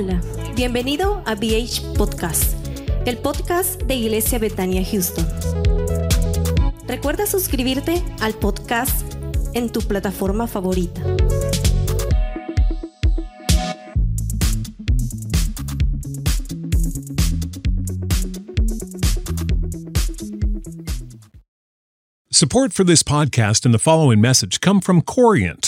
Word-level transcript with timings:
Hola, 0.00 0.22
bienvenido 0.54 1.24
a 1.26 1.34
BH 1.34 1.96
Podcast, 1.96 2.54
el 3.04 3.18
podcast 3.18 3.82
de 3.82 3.96
Iglesia 3.96 4.38
Betania 4.38 4.84
Houston. 4.84 5.26
Recuerda 6.86 7.26
suscribirte 7.26 8.00
al 8.20 8.34
podcast 8.34 9.12
en 9.54 9.72
tu 9.72 9.80
plataforma 9.80 10.46
favorita. 10.46 11.02
Support 22.30 22.72
for 22.72 22.84
this 22.84 23.02
podcast 23.02 23.64
and 23.66 23.74
the 23.74 23.80
following 23.80 24.20
message 24.20 24.60
come 24.60 24.80
from 24.80 25.02
Corient. 25.02 25.67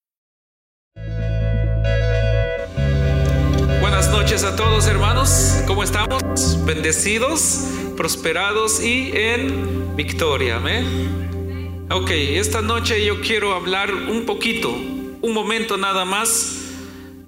Noches 4.21 4.43
a 4.43 4.55
todos 4.55 4.85
hermanos, 4.85 5.63
¿cómo 5.65 5.83
estamos? 5.83 6.63
Bendecidos, 6.63 7.65
prosperados 7.97 8.79
y 8.79 9.09
en 9.15 9.95
victoria, 9.95 10.57
amén. 10.57 11.87
Ok, 11.89 12.11
esta 12.11 12.61
noche 12.61 13.03
yo 13.03 13.19
quiero 13.21 13.55
hablar 13.55 13.91
un 13.91 14.27
poquito, 14.27 14.69
un 14.69 15.33
momento 15.33 15.75
nada 15.75 16.05
más 16.05 16.55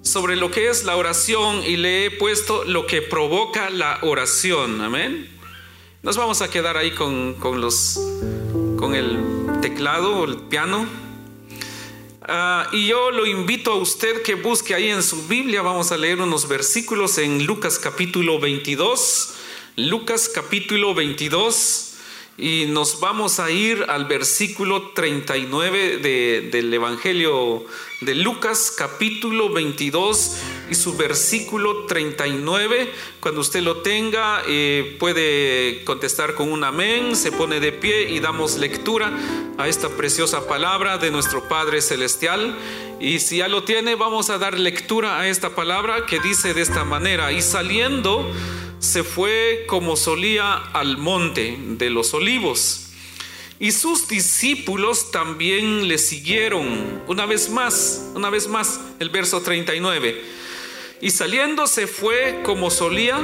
sobre 0.02 0.36
lo 0.36 0.52
que 0.52 0.68
es 0.68 0.84
la 0.84 0.96
oración 0.96 1.64
y 1.66 1.76
le 1.78 2.06
he 2.06 2.10
puesto 2.12 2.62
lo 2.62 2.86
que 2.86 3.02
provoca 3.02 3.70
la 3.70 3.98
oración, 4.02 4.80
amén. 4.80 5.28
Nos 6.04 6.16
vamos 6.16 6.42
a 6.42 6.48
quedar 6.48 6.76
ahí 6.76 6.92
con, 6.92 7.34
con 7.34 7.60
los, 7.60 7.98
con 8.78 8.94
el 8.94 9.18
teclado 9.60 10.18
o 10.18 10.24
el 10.26 10.36
piano. 10.42 10.86
Ah, 12.26 12.68
y 12.72 12.86
yo 12.86 13.10
lo 13.10 13.26
invito 13.26 13.72
a 13.72 13.76
usted 13.76 14.22
que 14.22 14.34
busque 14.34 14.74
ahí 14.74 14.88
en 14.88 15.02
su 15.02 15.28
Biblia, 15.28 15.60
vamos 15.60 15.92
a 15.92 15.98
leer 15.98 16.22
unos 16.22 16.48
versículos 16.48 17.18
en 17.18 17.44
Lucas 17.44 17.78
capítulo 17.78 18.40
22, 18.40 19.34
Lucas 19.76 20.30
capítulo 20.34 20.94
22, 20.94 21.93
y 22.36 22.66
nos 22.66 22.98
vamos 22.98 23.38
a 23.38 23.50
ir 23.50 23.84
al 23.88 24.06
versículo 24.06 24.90
39 24.90 25.98
de, 25.98 26.48
del 26.50 26.74
Evangelio 26.74 27.64
de 28.00 28.16
Lucas 28.16 28.74
capítulo 28.76 29.52
22 29.52 30.36
y 30.68 30.74
su 30.74 30.96
versículo 30.96 31.86
39. 31.86 32.90
Cuando 33.20 33.40
usted 33.40 33.60
lo 33.62 33.78
tenga, 33.82 34.42
eh, 34.48 34.96
puede 34.98 35.84
contestar 35.84 36.34
con 36.34 36.50
un 36.50 36.64
amén, 36.64 37.14
se 37.14 37.30
pone 37.30 37.60
de 37.60 37.70
pie 37.70 38.10
y 38.10 38.18
damos 38.18 38.56
lectura 38.56 39.12
a 39.56 39.68
esta 39.68 39.88
preciosa 39.88 40.48
palabra 40.48 40.98
de 40.98 41.12
nuestro 41.12 41.48
Padre 41.48 41.80
Celestial. 41.80 42.56
Y 42.98 43.20
si 43.20 43.38
ya 43.38 43.48
lo 43.48 43.62
tiene, 43.62 43.94
vamos 43.94 44.28
a 44.30 44.38
dar 44.38 44.58
lectura 44.58 45.20
a 45.20 45.28
esta 45.28 45.54
palabra 45.54 46.04
que 46.06 46.18
dice 46.18 46.52
de 46.52 46.62
esta 46.62 46.84
manera, 46.84 47.30
y 47.30 47.42
saliendo 47.42 48.28
se 48.84 49.02
fue 49.02 49.64
como 49.66 49.96
solía 49.96 50.54
al 50.54 50.98
monte 50.98 51.56
de 51.58 51.90
los 51.90 52.14
olivos. 52.14 52.90
Y 53.58 53.72
sus 53.72 54.08
discípulos 54.08 55.10
también 55.10 55.88
le 55.88 55.98
siguieron. 55.98 57.02
Una 57.06 57.24
vez 57.24 57.48
más, 57.48 58.10
una 58.14 58.28
vez 58.30 58.46
más, 58.46 58.80
el 59.00 59.08
verso 59.10 59.40
39. 59.40 60.22
Y 61.00 61.10
saliendo 61.10 61.66
se 61.66 61.86
fue 61.86 62.40
como 62.44 62.70
solía 62.70 63.18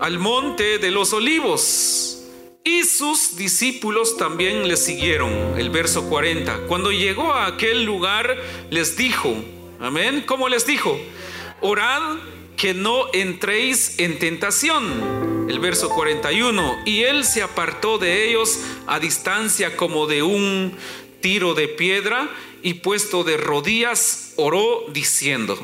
al 0.00 0.18
monte 0.18 0.78
de 0.78 0.90
los 0.90 1.12
olivos. 1.12 2.22
Y 2.64 2.84
sus 2.84 3.36
discípulos 3.36 4.16
también 4.16 4.68
le 4.68 4.76
siguieron. 4.76 5.58
El 5.58 5.70
verso 5.70 6.08
40. 6.08 6.66
Cuando 6.66 6.90
llegó 6.92 7.32
a 7.32 7.46
aquel 7.46 7.84
lugar, 7.84 8.36
les 8.70 8.96
dijo, 8.96 9.34
amén, 9.80 10.24
¿cómo 10.26 10.48
les 10.48 10.66
dijo? 10.66 10.98
Orad 11.60 12.18
que 12.58 12.74
no 12.74 13.06
entréis 13.14 13.98
en 13.98 14.18
tentación. 14.18 15.46
El 15.48 15.60
verso 15.60 15.88
41. 15.88 16.80
Y 16.84 17.04
él 17.04 17.24
se 17.24 17.42
apartó 17.42 17.98
de 17.98 18.28
ellos 18.28 18.60
a 18.86 18.98
distancia 18.98 19.76
como 19.76 20.06
de 20.06 20.22
un 20.22 20.76
tiro 21.22 21.54
de 21.54 21.68
piedra 21.68 22.28
y 22.62 22.74
puesto 22.74 23.24
de 23.24 23.36
rodillas 23.36 24.34
oró 24.36 24.86
diciendo, 24.92 25.56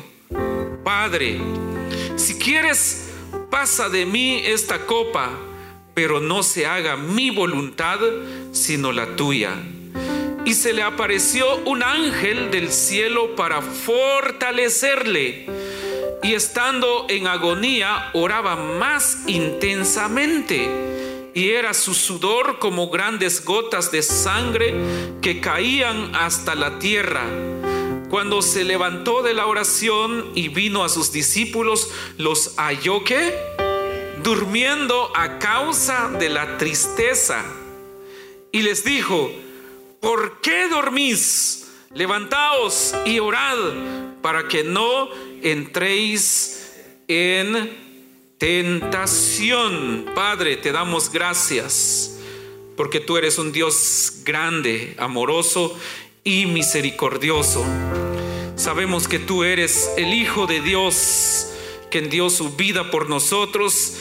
Padre, 0.83 1.39
si 2.15 2.39
quieres, 2.39 3.09
pasa 3.51 3.89
de 3.89 4.05
mí 4.05 4.41
esta 4.45 4.85
copa, 4.85 5.31
pero 5.93 6.21
no 6.21 6.43
se 6.43 6.65
haga 6.65 6.95
mi 6.95 7.29
voluntad, 7.29 7.99
sino 8.53 8.93
la 8.93 9.17
tuya. 9.17 9.53
Y 10.45 10.53
se 10.53 10.71
le 10.71 10.83
apareció 10.83 11.57
un 11.65 11.83
ángel 11.83 12.51
del 12.51 12.71
cielo 12.71 13.35
para 13.35 13.61
fortalecerle 13.61 15.64
y 16.25 16.33
estando 16.33 17.05
en 17.07 17.27
agonía 17.27 18.09
oraba 18.13 18.55
más 18.55 19.19
intensamente 19.27 21.29
y 21.35 21.51
era 21.51 21.75
su 21.75 21.93
sudor 21.93 22.57
como 22.57 22.89
grandes 22.89 23.45
gotas 23.45 23.91
de 23.91 24.01
sangre 24.01 24.73
que 25.21 25.39
caían 25.39 26.15
hasta 26.15 26.55
la 26.55 26.79
tierra. 26.79 27.21
Cuando 28.09 28.41
se 28.41 28.63
levantó 28.63 29.21
de 29.21 29.35
la 29.35 29.45
oración 29.45 30.31
y 30.33 30.47
vino 30.47 30.83
a 30.83 30.89
sus 30.89 31.11
discípulos, 31.11 31.91
los 32.17 32.55
halló 32.57 33.03
que 33.03 33.37
durmiendo 34.23 35.15
a 35.15 35.37
causa 35.37 36.09
de 36.09 36.29
la 36.29 36.57
tristeza. 36.57 37.45
Y 38.51 38.63
les 38.63 38.83
dijo, 38.83 39.31
¿por 39.99 40.41
qué 40.41 40.69
dormís? 40.69 41.67
Levantaos 41.93 42.95
y 43.05 43.19
orad 43.19 43.59
para 44.23 44.47
que 44.47 44.63
no 44.63 45.09
entréis 45.43 46.73
en 47.07 47.69
tentación. 48.37 50.05
Padre, 50.15 50.57
te 50.57 50.71
damos 50.71 51.11
gracias 51.11 52.17
porque 52.75 52.99
tú 52.99 53.17
eres 53.17 53.37
un 53.37 53.51
Dios 53.51 54.21
grande, 54.25 54.95
amoroso 54.97 55.77
y 56.23 56.45
misericordioso. 56.45 57.65
Sabemos 58.55 59.07
que 59.07 59.19
tú 59.19 59.43
eres 59.43 59.89
el 59.97 60.13
Hijo 60.13 60.47
de 60.47 60.61
Dios, 60.61 61.51
que 61.89 62.01
dio 62.01 62.29
su 62.29 62.55
vida 62.55 62.91
por 62.91 63.09
nosotros 63.09 63.95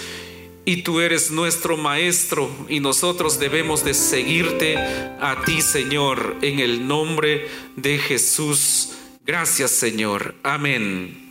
y 0.64 0.82
tú 0.82 1.00
eres 1.00 1.30
nuestro 1.30 1.76
maestro 1.76 2.50
y 2.68 2.80
nosotros 2.80 3.38
debemos 3.38 3.84
de 3.84 3.94
seguirte 3.94 4.76
a 4.76 5.42
ti, 5.44 5.60
Señor, 5.60 6.36
en 6.42 6.60
el 6.60 6.86
nombre 6.86 7.48
de 7.76 7.98
Jesús. 7.98 8.92
Gracias, 9.26 9.70
Señor. 9.72 10.34
Amén. 10.42 11.23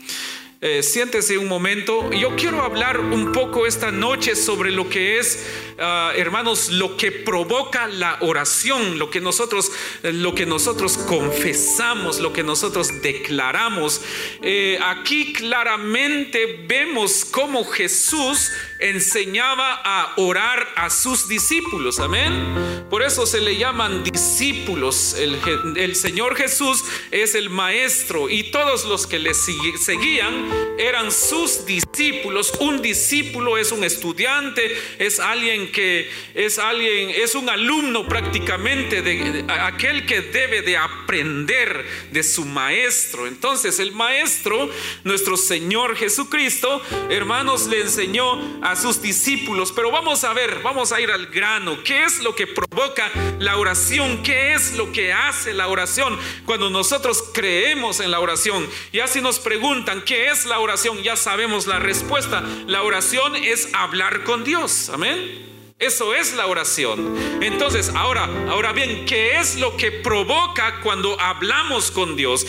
Eh, 0.65 0.81
siéntese 0.81 1.37
un 1.37 1.49
momento. 1.49 2.09
Yo 2.13 2.37
quiero 2.37 2.63
hablar 2.63 2.97
un 2.97 3.33
poco 3.33 3.67
esta 3.67 3.91
noche 3.91 4.33
sobre 4.33 4.71
lo 4.71 4.87
que 4.87 5.19
es, 5.19 5.45
ah, 5.77 6.13
hermanos, 6.15 6.69
lo 6.69 6.95
que 6.95 7.11
provoca 7.11 7.85
la 7.87 8.17
oración, 8.21 8.97
lo 8.97 9.09
que 9.09 9.19
nosotros, 9.19 9.73
lo 10.03 10.33
que 10.33 10.45
nosotros 10.45 10.97
confesamos, 10.97 12.21
lo 12.21 12.31
que 12.31 12.43
nosotros 12.43 13.01
declaramos. 13.01 14.03
Eh, 14.41 14.79
aquí 14.81 15.33
claramente 15.33 16.63
vemos 16.65 17.25
cómo 17.25 17.65
Jesús 17.65 18.49
enseñaba 18.79 19.81
a 19.83 20.13
orar 20.15 20.65
a 20.77 20.89
sus 20.89 21.27
discípulos. 21.27 21.99
Amén. 21.99 22.85
Por 22.89 23.03
eso 23.03 23.25
se 23.25 23.41
le 23.41 23.57
llaman 23.57 24.01
discípulos. 24.05 25.13
El, 25.19 25.37
el 25.75 25.95
Señor 25.97 26.37
Jesús 26.37 26.85
es 27.11 27.35
el 27.35 27.49
maestro 27.49 28.29
y 28.29 28.43
todos 28.51 28.85
los 28.85 29.07
que 29.07 29.19
le 29.19 29.33
seguían 29.33 30.52
eran 30.77 31.11
sus 31.11 31.65
discípulos. 31.65 32.53
Un 32.59 32.81
discípulo 32.81 33.57
es 33.57 33.71
un 33.71 33.83
estudiante, 33.83 34.75
es 34.99 35.19
alguien 35.19 35.71
que 35.71 36.09
es 36.33 36.59
alguien, 36.59 37.09
es 37.09 37.35
un 37.35 37.49
alumno 37.49 38.07
prácticamente 38.07 39.01
de, 39.01 39.45
aquel 39.47 40.05
que 40.05 40.21
debe 40.21 40.61
de 40.61 40.77
aprender 40.77 41.85
de 42.11 42.23
su 42.23 42.45
maestro. 42.45 43.27
Entonces 43.27 43.79
el 43.79 43.91
maestro, 43.91 44.69
nuestro 45.03 45.37
Señor 45.37 45.95
Jesucristo, 45.95 46.81
hermanos, 47.09 47.67
le 47.67 47.81
enseñó 47.81 48.61
a 48.61 48.75
sus 48.75 49.01
discípulos. 49.01 49.71
Pero 49.71 49.91
vamos 49.91 50.23
a 50.23 50.33
ver, 50.33 50.61
vamos 50.63 50.91
a 50.91 50.99
ir 50.99 51.11
al 51.11 51.27
grano. 51.27 51.83
¿Qué 51.83 52.03
es 52.03 52.19
lo 52.19 52.35
que 52.35 52.47
provoca 52.47 53.11
la 53.39 53.57
oración? 53.57 54.23
¿Qué 54.23 54.53
es 54.53 54.75
lo 54.75 54.91
que 54.91 55.13
hace 55.13 55.53
la 55.53 55.67
oración 55.67 56.17
cuando 56.45 56.69
nosotros 56.69 57.23
creemos 57.33 57.99
en 57.99 58.11
la 58.11 58.19
oración? 58.19 58.67
Y 58.91 58.99
así 58.99 59.21
nos 59.21 59.39
preguntan, 59.39 60.03
¿qué 60.03 60.29
es 60.29 60.42
la 60.45 60.59
oración? 60.59 61.01
Ya 61.03 61.15
sabemos 61.15 61.67
la 61.67 61.79
respuesta. 61.79 62.43
La 62.67 62.83
oración 62.83 63.35
es 63.35 63.69
hablar 63.73 64.23
con 64.23 64.43
Dios. 64.43 64.89
Amén. 64.89 65.43
Eso 65.79 66.13
es 66.13 66.33
la 66.33 66.47
oración. 66.47 67.15
Entonces, 67.41 67.91
ahora, 67.95 68.29
ahora 68.49 68.71
bien, 68.71 69.05
¿qué 69.05 69.37
es 69.39 69.57
lo 69.57 69.75
que 69.75 69.91
provoca 69.91 70.79
cuando 70.81 71.19
hablamos 71.19 71.91
con 71.91 72.15
Dios? 72.15 72.45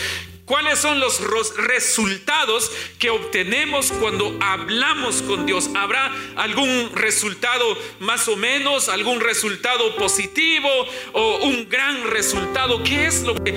¿Cuáles 0.46 0.78
son 0.78 1.00
los 1.00 1.22
resultados 1.56 2.70
que 2.98 3.08
obtenemos 3.08 3.90
cuando 3.92 4.36
hablamos 4.42 5.22
con 5.22 5.46
Dios? 5.46 5.70
¿Habrá 5.74 6.12
algún 6.36 6.90
resultado 6.94 7.64
más 8.00 8.28
o 8.28 8.36
menos, 8.36 8.90
algún 8.90 9.20
resultado 9.20 9.96
positivo 9.96 10.68
o 11.14 11.36
un 11.44 11.66
gran 11.70 12.10
resultado? 12.10 12.82
¿Qué 12.82 13.06
es 13.06 13.22
lo 13.22 13.34
que, 13.42 13.54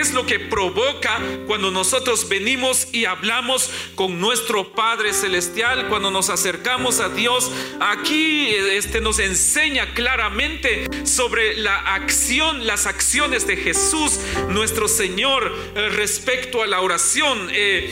es 0.00 0.12
lo 0.12 0.26
que 0.26 0.40
provoca 0.40 1.20
cuando 1.46 1.70
nosotros 1.70 2.28
venimos 2.28 2.88
y 2.92 3.04
hablamos 3.04 3.70
con 3.94 4.18
nuestro 4.18 4.72
Padre 4.72 5.12
Celestial, 5.12 5.86
cuando 5.86 6.10
nos 6.10 6.30
acercamos 6.30 6.98
a 6.98 7.10
Dios? 7.10 7.52
Aquí 7.78 8.48
este, 8.48 9.00
nos 9.00 9.20
enseña 9.20 9.94
claramente 9.94 10.88
sobre 11.04 11.56
la 11.58 11.94
acción, 11.94 12.66
las 12.66 12.86
acciones 12.86 13.46
de 13.46 13.56
Jesús, 13.56 14.18
nuestro 14.48 14.88
Señor, 14.88 15.54
eh, 15.76 15.90
respecto 16.24 16.62
a 16.62 16.66
la 16.66 16.80
oración. 16.80 17.50
Eh, 17.52 17.90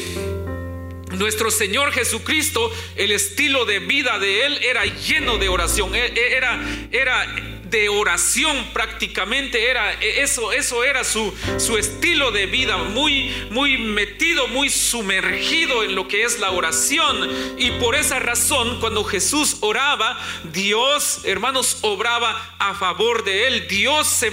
nuestro 1.11 1.51
Señor 1.51 1.93
Jesucristo, 1.93 2.73
el 2.97 3.13
estilo 3.13 3.67
de 3.67 3.79
vida 3.79 4.19
de 4.19 4.47
Él 4.47 4.59
era 4.63 4.87
lleno 4.87 5.37
de 5.37 5.51
oración. 5.51 5.95
E, 5.95 6.07
e, 6.07 6.35
era, 6.35 6.59
era 6.91 7.52
de 7.73 7.89
oración 7.89 8.67
prácticamente 8.75 9.71
era 9.71 9.95
eso 9.95 10.53
eso 10.53 10.85
era 10.85 11.05
su, 11.05 11.35
su 11.59 11.79
estilo 11.79 12.31
de 12.31 12.45
vida 12.45 12.77
muy 12.77 13.33
muy 13.51 13.79
metido 13.79 14.47
muy 14.49 14.69
sumergido 14.69 15.83
en 15.83 15.95
lo 15.95 16.07
que 16.07 16.23
es 16.25 16.39
la 16.39 16.51
oración. 16.51 17.57
Y 17.57 17.71
por 17.73 17.97
esa 17.97 18.19
razón 18.19 18.79
cuando 18.79 19.03
Jesús 19.05 19.57
oraba 19.61 20.21
Dios 20.53 21.23
hermanos 21.25 21.79
obraba 21.81 22.55
a 22.59 22.75
favor 22.75 23.25
de 23.25 23.49
él. 23.49 23.67
Dios 23.69 24.07
se, 24.07 24.31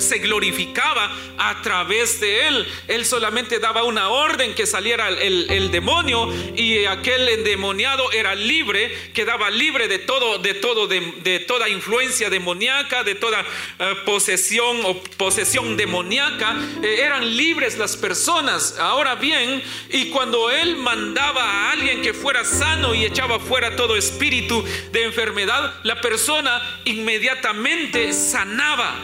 se, 0.00 0.18
glorificaba 0.18 1.16
a 1.38 1.62
través 1.62 2.20
de 2.20 2.48
él. 2.48 2.66
Él 2.88 3.06
solamente 3.06 3.60
daba 3.60 3.84
una 3.84 4.08
orden 4.08 4.54
que 4.54 4.66
saliera 4.66 5.08
el, 5.08 5.48
el 5.50 5.70
demonio 5.70 6.28
y 6.56 6.84
aquel 6.86 7.28
endemoniado 7.28 8.10
era 8.10 8.34
libre 8.34 9.12
quedaba 9.14 9.50
libre 9.50 9.86
de 9.86 10.00
todo 10.00 10.38
de 10.38 10.54
todo 10.54 10.88
de, 10.88 11.00
de 11.22 11.38
toda 11.38 11.68
influencia 11.68 12.28
demoníaca 12.28 12.71
de 13.04 13.14
toda 13.14 13.40
eh, 13.78 13.94
posesión 14.04 14.80
o 14.84 15.00
posesión 15.16 15.76
demoníaca, 15.76 16.56
eh, 16.82 17.00
eran 17.00 17.36
libres 17.36 17.78
las 17.78 17.96
personas. 17.96 18.76
Ahora 18.78 19.14
bien, 19.14 19.62
y 19.90 20.10
cuando 20.10 20.50
él 20.50 20.76
mandaba 20.76 21.42
a 21.42 21.72
alguien 21.72 22.02
que 22.02 22.14
fuera 22.14 22.44
sano 22.44 22.94
y 22.94 23.04
echaba 23.04 23.38
fuera 23.38 23.76
todo 23.76 23.96
espíritu 23.96 24.64
de 24.90 25.04
enfermedad, 25.04 25.74
la 25.84 26.00
persona 26.00 26.80
inmediatamente 26.84 28.12
sanaba. 28.12 28.94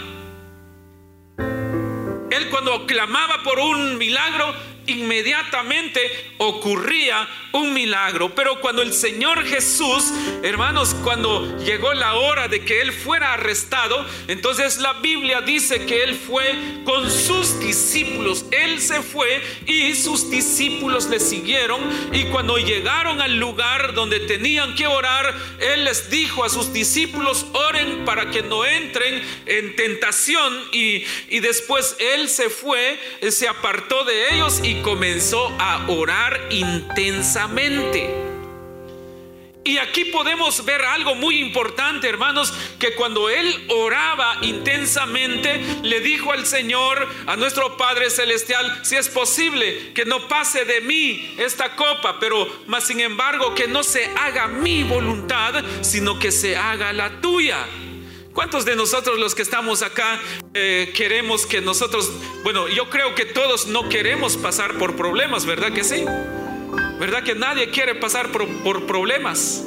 Él 2.31 2.49
cuando 2.51 2.87
clamaba 2.87 3.43
por 3.43 3.59
un 3.59 3.97
milagro, 3.97 4.55
inmediatamente 4.89 6.01
ocurría 6.39 7.29
un 7.53 7.73
milagro. 7.73 8.35
Pero 8.35 8.61
cuando 8.61 8.83
el 8.83 8.93
Señor 8.93 9.45
Jesús, 9.45 10.13
hermanos, 10.43 10.95
cuando 11.03 11.59
llegó 11.59 11.93
la 11.95 12.15
hora 12.15 12.49
de 12.49 12.65
que 12.65 12.81
Él 12.81 12.93
fuera 12.93 13.35
arrestado, 13.35 14.07
entonces 14.27 14.79
la 14.79 14.95
Biblia 14.95 15.41
dice 15.41 15.87
que 15.87 16.03
Él 16.03 16.15
fue 16.15 16.83
con 16.85 17.11
sus 17.11 17.61
discípulos. 17.61 18.47
Él 18.51 18.81
se 18.81 19.03
fue 19.03 19.43
y 19.67 19.95
sus 19.95 20.31
discípulos 20.31 21.09
le 21.09 21.21
siguieron. 21.21 21.81
Y 22.13 22.25
cuando 22.25 22.59
llegaron 22.59 23.21
al 23.21 23.37
lugar 23.39 23.95
donde 23.95 24.21
tenían 24.21 24.75
que 24.75 24.87
orar, 24.87 25.35
Él 25.61 25.85
les 25.85 26.11
dijo 26.11 26.45
a 26.45 26.49
sus 26.49 26.73
discípulos, 26.73 27.47
oren 27.53 28.05
para 28.05 28.31
que 28.31 28.43
no 28.43 28.65
entren 28.65 29.23
en 29.47 29.77
tentación. 29.77 30.69
Y, 30.73 31.05
y 31.29 31.41
después 31.41 31.97
Él 31.99 32.29
se 32.29 32.51
fue, 32.51 32.99
se 33.31 33.49
apartó 33.49 34.05
de 34.05 34.35
ellos 34.35 34.61
y 34.63 34.78
comenzó 34.83 35.55
a 35.59 35.87
orar 35.89 36.39
intensamente. 36.51 38.29
Y 39.69 39.77
aquí 39.77 40.07
podemos 40.07 40.65
ver 40.65 40.81
algo 40.81 41.15
muy 41.15 41.41
importante, 41.41 42.09
hermanos, 42.09 42.55
que 42.79 42.95
cuando 42.95 43.29
él 43.29 43.67
oraba 43.69 44.39
intensamente, 44.41 45.63
le 45.83 46.01
dijo 46.01 46.33
al 46.33 46.47
Señor, 46.47 47.07
a 47.27 47.37
nuestro 47.37 47.77
Padre 47.77 48.09
Celestial, 48.09 48.81
si 48.83 48.97
es 48.97 49.11
posible 49.11 49.93
que 49.93 50.07
no 50.07 50.27
pase 50.27 50.65
de 50.65 50.81
mí 50.81 51.35
esta 51.37 51.77
copa, 51.77 52.19
pero 52.19 52.49
más 52.67 52.85
sin 52.85 53.01
embargo 53.01 53.55
que 53.55 53.69
no 53.69 53.83
se 53.83 54.07
haga 54.17 54.47
mi 54.47 54.85
voluntad, 54.85 55.63
sino 55.83 56.19
que 56.19 56.33
se 56.33 56.57
haga 56.57 56.95
la 56.95 57.21
tuya. 57.21 57.67
¿Cuántos 58.39 58.65
de 58.65 58.77
nosotros 58.77 59.19
los 59.19 59.35
que 59.35 59.43
estamos 59.43 59.83
acá 59.83 60.21
eh, 60.55 60.93
queremos 60.95 61.45
que 61.45 61.61
nosotros, 61.61 62.09
bueno, 62.45 62.69
yo 62.69 62.89
creo 62.89 63.13
que 63.17 63.25
todos 63.25 63.67
no 63.67 63.89
queremos 63.89 64.37
pasar 64.37 64.79
por 64.79 64.95
problemas, 64.95 65.45
¿verdad 65.45 65.73
que 65.73 65.83
sí? 65.83 66.05
¿Verdad 67.01 67.25
que 67.25 67.35
nadie 67.35 67.71
quiere 67.71 67.97
pasar 67.97 68.31
por, 68.31 68.47
por 68.63 68.87
problemas? 68.87 69.65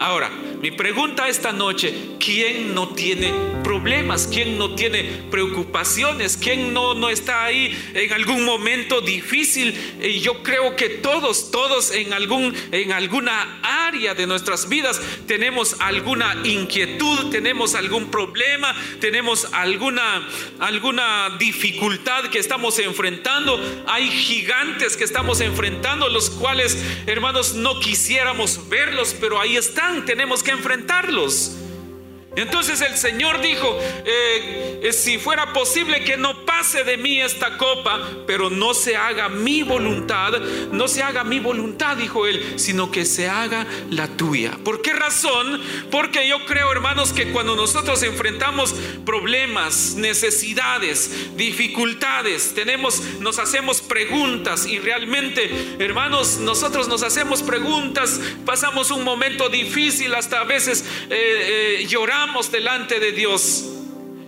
Ahora, 0.00 0.30
mi 0.60 0.70
pregunta 0.70 1.28
esta 1.28 1.52
noche, 1.52 1.92
¿quién 2.20 2.72
no 2.72 2.90
tiene 2.90 3.32
problemas? 3.64 4.28
¿Quién 4.32 4.56
no 4.56 4.76
tiene 4.76 5.02
preocupaciones? 5.28 6.36
¿Quién 6.36 6.72
no, 6.72 6.94
no 6.94 7.10
está 7.10 7.44
ahí 7.44 7.76
en 7.94 8.12
algún 8.12 8.44
momento 8.44 9.00
difícil? 9.00 9.74
Y 10.00 10.20
yo 10.20 10.44
creo 10.44 10.76
que 10.76 10.88
todos, 10.88 11.50
todos 11.50 11.90
en, 11.90 12.12
algún, 12.12 12.54
en 12.70 12.92
alguna 12.92 13.60
área 13.62 14.14
de 14.14 14.28
nuestras 14.28 14.68
vidas 14.68 15.00
tenemos 15.26 15.74
alguna 15.80 16.36
inquietud, 16.44 17.30
tenemos 17.30 17.74
algún 17.74 18.08
problema, 18.08 18.76
tenemos 19.00 19.48
alguna, 19.52 20.28
alguna 20.60 21.36
dificultad 21.40 22.26
que 22.26 22.38
estamos 22.38 22.78
enfrentando. 22.78 23.60
Hay 23.88 24.08
gigantes 24.08 24.96
que 24.96 25.02
estamos 25.02 25.40
enfrentando, 25.40 26.08
los 26.08 26.30
cuales, 26.30 26.80
hermanos, 27.06 27.54
no 27.54 27.80
quisiéramos 27.80 28.68
verlos, 28.68 29.16
pero 29.18 29.40
ahí 29.40 29.56
están 29.56 29.87
tenemos 30.04 30.42
que 30.42 30.50
enfrentarlos. 30.50 31.67
Entonces 32.38 32.80
el 32.82 32.96
Señor 32.96 33.40
dijo, 33.40 33.76
eh, 34.04 34.80
eh, 34.80 34.92
si 34.92 35.18
fuera 35.18 35.52
posible 35.52 36.04
que 36.04 36.16
no 36.16 36.44
pase 36.46 36.84
de 36.84 36.96
mí 36.96 37.20
esta 37.20 37.56
copa, 37.56 38.00
pero 38.28 38.48
no 38.48 38.74
se 38.74 38.96
haga 38.96 39.28
mi 39.28 39.64
voluntad, 39.64 40.38
no 40.70 40.86
se 40.86 41.02
haga 41.02 41.24
mi 41.24 41.40
voluntad, 41.40 41.96
dijo 41.96 42.28
él, 42.28 42.54
sino 42.54 42.92
que 42.92 43.04
se 43.04 43.28
haga 43.28 43.66
la 43.90 44.06
tuya. 44.16 44.52
¿Por 44.62 44.82
qué 44.82 44.92
razón? 44.92 45.60
Porque 45.90 46.28
yo 46.28 46.44
creo, 46.46 46.70
hermanos, 46.70 47.12
que 47.12 47.32
cuando 47.32 47.56
nosotros 47.56 48.04
enfrentamos 48.04 48.72
problemas, 49.04 49.96
necesidades, 49.96 51.36
dificultades, 51.36 52.54
tenemos, 52.54 53.00
nos 53.18 53.40
hacemos 53.40 53.80
preguntas 53.80 54.64
y 54.64 54.78
realmente, 54.78 55.76
hermanos, 55.80 56.38
nosotros 56.38 56.86
nos 56.86 57.02
hacemos 57.02 57.42
preguntas, 57.42 58.20
pasamos 58.46 58.92
un 58.92 59.02
momento 59.02 59.48
difícil, 59.48 60.14
hasta 60.14 60.40
a 60.40 60.44
veces 60.44 60.84
eh, 61.10 61.84
lloramos 61.88 62.27
delante 62.50 63.00
de 63.00 63.12
Dios. 63.12 63.64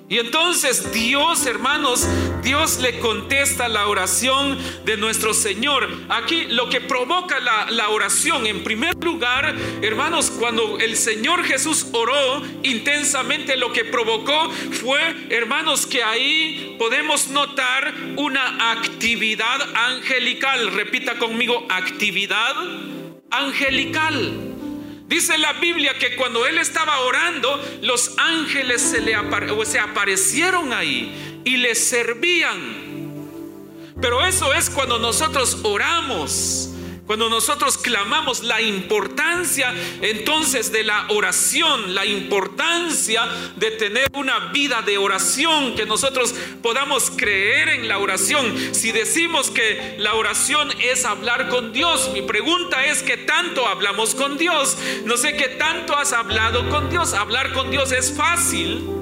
Y 0.08 0.18
entonces 0.18 0.92
Dios, 0.92 1.46
hermanos, 1.46 2.04
Dios 2.42 2.80
le 2.80 2.98
contesta 2.98 3.68
la 3.68 3.86
oración 3.86 4.58
de 4.84 4.96
nuestro 4.96 5.32
Señor. 5.32 5.88
Aquí 6.08 6.46
lo 6.46 6.68
que 6.68 6.80
provoca 6.80 7.38
la, 7.38 7.88
oración, 7.90 8.44
en 8.48 8.64
primer 8.64 8.96
lugar, 8.96 9.54
hermanos, 9.82 10.32
cuando 10.32 10.80
el 10.80 10.96
Señor 10.96 11.44
Jesús 11.44 11.86
oró 11.92 12.42
intensamente, 12.64 13.56
lo 13.56 13.72
que 13.72 13.84
provocó 13.84 14.50
fue, 14.50 15.00
hermanos, 15.28 15.86
que 15.86 16.02
ahí 16.02 16.74
podemos 16.76 17.28
notar 17.28 17.94
una 18.16 18.72
actividad 18.72 19.60
angelical. 19.76 20.72
Repita 20.72 21.18
conmigo, 21.18 21.66
actividad 21.68 22.56
angelical. 23.30 24.50
Dice 25.10 25.36
la 25.38 25.54
Biblia 25.54 25.98
que 25.98 26.14
cuando 26.14 26.46
él 26.46 26.56
estaba 26.58 27.00
orando, 27.00 27.60
los 27.82 28.16
ángeles 28.16 28.80
se 28.80 29.00
le 29.00 29.16
aparecieron 29.16 30.72
ahí 30.72 31.42
y 31.44 31.56
le 31.56 31.74
servían. 31.74 32.88
Pero 34.00 34.24
eso 34.24 34.54
es 34.54 34.70
cuando 34.70 35.00
nosotros 35.00 35.58
oramos. 35.64 36.69
Cuando 37.10 37.28
nosotros 37.28 37.76
clamamos 37.76 38.44
la 38.44 38.60
importancia 38.62 39.74
entonces 40.00 40.70
de 40.70 40.84
la 40.84 41.06
oración, 41.08 41.92
la 41.92 42.06
importancia 42.06 43.26
de 43.56 43.72
tener 43.72 44.06
una 44.12 44.52
vida 44.52 44.80
de 44.82 44.96
oración, 44.96 45.74
que 45.74 45.86
nosotros 45.86 46.32
podamos 46.62 47.10
creer 47.10 47.70
en 47.70 47.88
la 47.88 47.98
oración. 47.98 48.56
Si 48.72 48.92
decimos 48.92 49.50
que 49.50 49.96
la 49.98 50.14
oración 50.14 50.70
es 50.80 51.04
hablar 51.04 51.48
con 51.48 51.72
Dios, 51.72 52.10
mi 52.12 52.22
pregunta 52.22 52.86
es 52.86 53.02
que 53.02 53.16
tanto 53.16 53.66
hablamos 53.66 54.14
con 54.14 54.38
Dios. 54.38 54.78
No 55.04 55.16
sé 55.16 55.36
qué 55.36 55.48
tanto 55.48 55.96
has 55.96 56.12
hablado 56.12 56.68
con 56.68 56.90
Dios. 56.90 57.12
Hablar 57.14 57.52
con 57.54 57.72
Dios 57.72 57.90
es 57.90 58.16
fácil. 58.16 58.99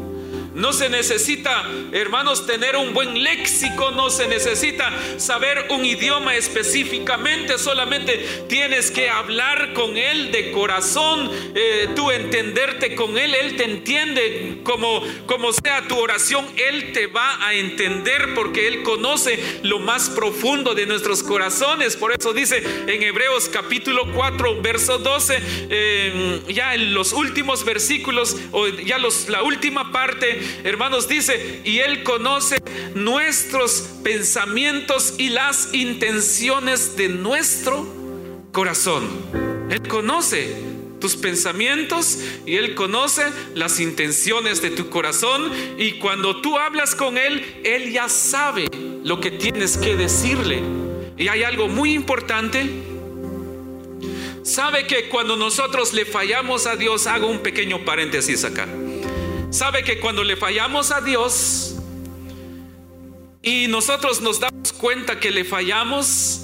No 0.55 0.73
se 0.73 0.89
necesita, 0.89 1.65
hermanos, 1.93 2.47
tener 2.47 2.77
un 2.77 2.95
buen 2.95 3.23
léxico, 3.23 3.91
no 3.91 4.11
se 4.11 4.27
necesita 4.29 4.91
saber 5.19 5.67
un 5.71 5.85
idioma 5.85 6.37
específicamente, 6.37 7.59
solamente 7.59 8.47
tienes 8.49 8.91
que 8.91 9.09
hablar 9.09 9.73
con 9.75 9.97
Él 9.97 10.33
de 10.33 10.51
corazón, 10.51 11.31
eh, 11.55 11.89
tú 11.95 12.11
entenderte 12.11 12.95
con 12.95 13.19
Él, 13.19 13.35
Él 13.35 13.57
te 13.57 13.65
entiende 13.65 14.59
como, 14.65 15.03
como 15.27 15.53
sea 15.53 15.87
tu 15.87 15.99
oración, 15.99 16.47
Él 16.57 16.93
te 16.93 17.07
va 17.07 17.47
a 17.47 17.55
entender 17.55 18.35
porque 18.35 18.69
Él 18.69 18.83
conoce 18.83 19.39
lo 19.63 19.79
más 19.79 20.11
profundo 20.11 20.75
de 20.75 20.87
nuestros 20.87 21.23
corazones. 21.23 21.97
Por 21.97 22.13
eso 22.13 22.33
dice 22.33 22.63
en 22.87 23.03
Hebreos 23.03 23.49
capítulo 23.49 24.13
4, 24.13 24.61
verso 24.63 24.99
12, 24.99 25.39
eh, 25.71 26.41
ya 26.49 26.75
en 26.75 26.95
los 26.95 27.13
últimos 27.13 27.65
versículos, 27.65 28.37
o 28.53 28.67
ya 28.69 28.99
los, 28.99 29.29
la 29.29 29.43
última 29.43 29.93
parte, 29.93 30.41
hermanos, 30.65 31.09
dice, 31.09 31.61
y 31.65 31.79
Él 31.79 32.03
conoce 32.03 32.59
nuestros 32.95 33.89
pensamientos 34.03 35.15
y 35.19 35.31
las 35.31 35.73
intenciones 35.73 36.97
de 36.97 37.09
nuestro 37.09 37.87
corazón. 38.53 39.09
Él 39.71 39.83
conoce 39.87 40.57
tus 41.01 41.17
pensamientos 41.17 42.19
y 42.47 42.57
Él 42.57 42.75
conoce 42.75 43.23
las 43.55 43.81
intenciones 43.81 44.63
de 44.63 44.71
tu 44.71 44.89
corazón 44.89 45.51
y 45.77 45.93
cuando 45.93 46.41
tú 46.41 46.59
hablas 46.59 46.95
con 46.95 47.19
Él, 47.19 47.61
Él 47.65 47.93
ya 47.93 48.09
sabe 48.09 48.67
lo 49.05 49.21
que 49.21 49.31
tienes 49.31 49.77
que 49.77 49.97
decirle. 49.97 50.63
Y 51.17 51.29
hay 51.29 51.43
algo 51.43 51.69
muy 51.69 51.93
importante. 51.93 52.69
Sabe 54.43 54.87
que 54.87 55.09
cuando 55.09 55.37
nosotros 55.37 55.93
le 55.93 56.05
fallamos 56.05 56.67
a 56.67 56.77
Dios, 56.77 57.07
hago 57.07 57.27
un 57.27 57.41
pequeño 57.41 57.85
paréntesis 57.85 58.45
acá. 58.45 58.67
Sabe 59.51 59.83
que 59.83 59.99
cuando 59.99 60.25
le 60.25 60.37
fallamos 60.37 60.91
a 60.91 61.01
Dios 61.01 61.77
y 63.43 63.67
nosotros 63.69 64.21
nos 64.21 64.41
damos 64.41 64.75
cuenta 64.75 65.21
que 65.21 65.31
le 65.31 65.45
fallamos, 65.45 66.43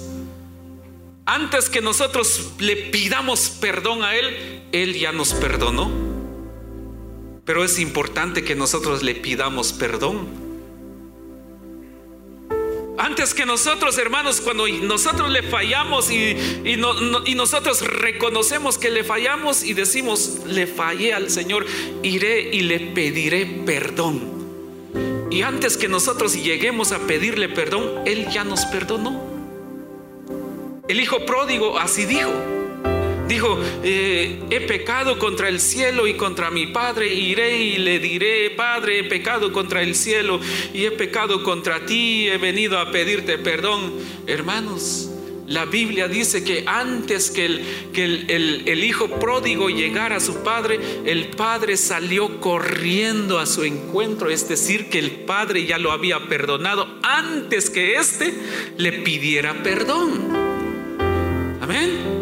antes 1.25 1.69
que 1.69 1.81
nosotros 1.81 2.53
le 2.57 2.75
pidamos 2.75 3.49
perdón 3.49 4.03
a 4.03 4.15
Él, 4.15 4.67
Él 4.71 4.95
ya 4.95 5.11
nos 5.11 5.33
perdonó. 5.33 5.91
Pero 7.45 7.63
es 7.63 7.77
importante 7.77 8.43
que 8.43 8.55
nosotros 8.55 9.03
le 9.03 9.13
pidamos 9.13 9.71
perdón. 9.71 10.44
Antes 12.97 13.33
que 13.33 13.45
nosotros, 13.45 13.97
hermanos, 13.97 14.39
cuando 14.39 14.67
nosotros 14.67 15.29
le 15.29 15.43
fallamos 15.43 16.09
y, 16.11 16.35
nosotros 17.35 17.81
reconocemos 17.81 18.77
que 18.77 18.89
le 18.89 19.03
fallamos 19.03 19.63
y 19.63 19.73
decimos, 19.73 20.41
le 20.45 20.65
fallé 20.65 21.13
al 21.13 21.29
Señor, 21.29 21.65
iré 22.03 22.49
y 22.53 22.61
le 22.61 22.79
pediré 22.79 23.45
perdón. 23.65 24.33
Y 25.29 25.41
antes 25.41 25.75
que 25.75 25.89
nosotros 25.89 26.41
lleguemos 26.41 26.93
a 26.93 26.99
pedirle 26.99 27.49
perdón, 27.49 28.03
Él 28.05 28.29
ya 28.29 28.45
nos 28.45 28.65
perdonó. 28.65 29.21
El 30.87 31.01
hijo 31.01 31.25
pródigo 31.25 31.77
así 31.77 32.05
dijo. 32.05 32.54
Dijo, 33.27 33.59
eh, 33.83 34.39
he 34.49 34.61
pecado 34.61 35.17
contra 35.17 35.49
el 35.49 35.59
cielo 35.59 36.07
y 36.07 36.13
contra 36.15 36.51
mi 36.51 36.67
Padre, 36.67 37.13
iré 37.13 37.57
y 37.57 37.77
le 37.77 37.99
diré, 37.99 38.51
Padre, 38.51 38.99
he 38.99 39.03
pecado 39.03 39.51
contra 39.51 39.81
el 39.81 39.95
cielo 39.95 40.39
y 40.73 40.85
he 40.85 40.91
pecado 40.91 41.43
contra 41.43 41.85
ti, 41.85 42.27
he 42.27 42.37
venido 42.37 42.77
a 42.77 42.91
pedirte 42.91 43.37
perdón. 43.37 43.93
Hermanos, 44.27 45.09
la 45.47 45.65
Biblia 45.65 46.07
dice 46.07 46.43
que 46.43 46.63
antes 46.65 47.29
que, 47.29 47.45
el, 47.45 47.65
que 47.93 48.03
el, 48.03 48.83
hijo 48.83 49.07
pródigo 49.19 49.69
llegara 49.69 50.15
a 50.15 50.19
su 50.19 50.43
padre, 50.43 50.79
el 51.05 51.27
padre 51.29 51.77
salió 51.77 52.39
corriendo 52.39 53.37
a 53.37 53.45
su 53.45 53.63
encuentro, 53.63 54.29
es 54.29 54.49
decir, 54.49 54.89
que 54.89 54.99
el 54.99 55.11
padre 55.11 55.65
ya 55.65 55.77
lo 55.77 55.91
había 55.91 56.27
perdonado 56.27 56.87
antes 57.03 57.69
que 57.69 57.95
éste 57.95 58.33
le 58.77 58.91
pidiera 58.93 59.61
perdón. 59.61 60.45
Amén. 61.61 62.14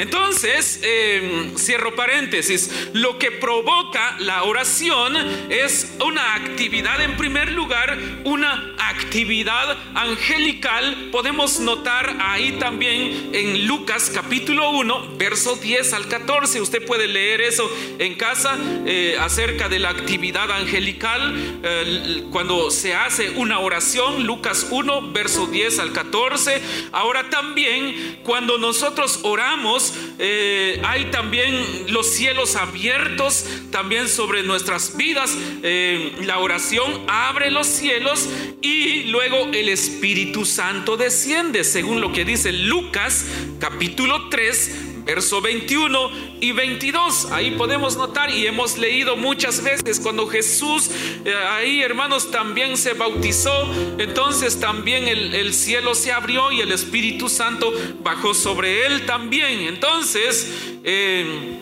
Entonces, 0.00 0.80
em, 0.82 1.54
cierro 1.58 1.94
paréntesis, 1.94 2.70
lo 2.94 3.18
que 3.18 3.30
provoca 3.30 4.16
la 4.20 4.44
oración 4.44 5.14
es 5.50 5.94
una 6.02 6.36
actividad, 6.36 7.02
en 7.02 7.18
primer 7.18 7.52
lugar, 7.52 7.98
una 8.24 8.74
actividad 8.78 9.76
angelical. 9.94 11.10
Podemos 11.12 11.60
notar 11.60 12.16
ahí 12.18 12.52
también 12.52 13.28
en 13.34 13.66
Lucas 13.66 14.10
capítulo 14.14 14.70
1, 14.70 15.16
verso 15.18 15.56
10 15.56 15.92
al 15.92 16.08
14. 16.08 16.62
Usted 16.62 16.82
puede 16.86 17.06
leer 17.06 17.42
eso 17.42 17.70
en 17.98 18.14
casa 18.14 18.58
eh, 18.86 19.16
acerca 19.20 19.68
de 19.68 19.80
la 19.80 19.90
actividad 19.90 20.50
angelical 20.50 21.60
eh, 21.62 22.24
cuando 22.30 22.70
se 22.70 22.94
hace 22.94 23.30
una 23.32 23.58
oración. 23.58 24.24
Lucas 24.24 24.68
1, 24.70 25.12
verso 25.12 25.46
10 25.46 25.78
al 25.78 25.92
14. 25.92 26.62
Ahora 26.92 27.28
también 27.28 28.20
cuando 28.22 28.56
nosotros 28.56 29.20
oramos, 29.24 29.89
eh, 30.18 30.80
hay 30.84 31.06
también 31.06 31.54
los 31.88 32.10
cielos 32.12 32.56
abiertos 32.56 33.46
también 33.70 34.08
sobre 34.08 34.42
nuestras 34.42 34.96
vidas. 34.96 35.36
Eh, 35.62 36.12
la 36.22 36.38
oración 36.38 37.04
abre 37.08 37.50
los 37.50 37.66
cielos 37.66 38.28
y 38.60 39.04
luego 39.04 39.48
el 39.52 39.68
Espíritu 39.68 40.44
Santo 40.44 40.96
desciende, 40.96 41.64
según 41.64 42.00
lo 42.00 42.12
que 42.12 42.24
dice 42.24 42.52
Lucas 42.52 43.24
capítulo 43.58 44.28
3 44.28 44.89
verso 45.04 45.40
21 45.40 46.10
y 46.40 46.52
22. 46.52 47.32
Ahí 47.32 47.52
podemos 47.52 47.96
notar 47.96 48.30
y 48.30 48.46
hemos 48.46 48.78
leído 48.78 49.16
muchas 49.16 49.62
veces 49.62 50.00
cuando 50.00 50.26
Jesús 50.26 50.90
eh, 51.24 51.34
ahí 51.50 51.82
hermanos 51.82 52.30
también 52.30 52.76
se 52.76 52.94
bautizó, 52.94 53.68
entonces 53.98 54.58
también 54.58 55.08
el, 55.08 55.52
cielo 55.54 55.94
se 55.94 56.12
abrió 56.12 56.52
y 56.52 56.60
el 56.60 56.72
Espíritu 56.72 57.28
Santo 57.28 57.72
bajó 58.02 58.34
sobre 58.34 58.86
él 58.86 59.04
también. 59.04 59.60
Entonces, 59.60 60.78
eh, 60.84 61.58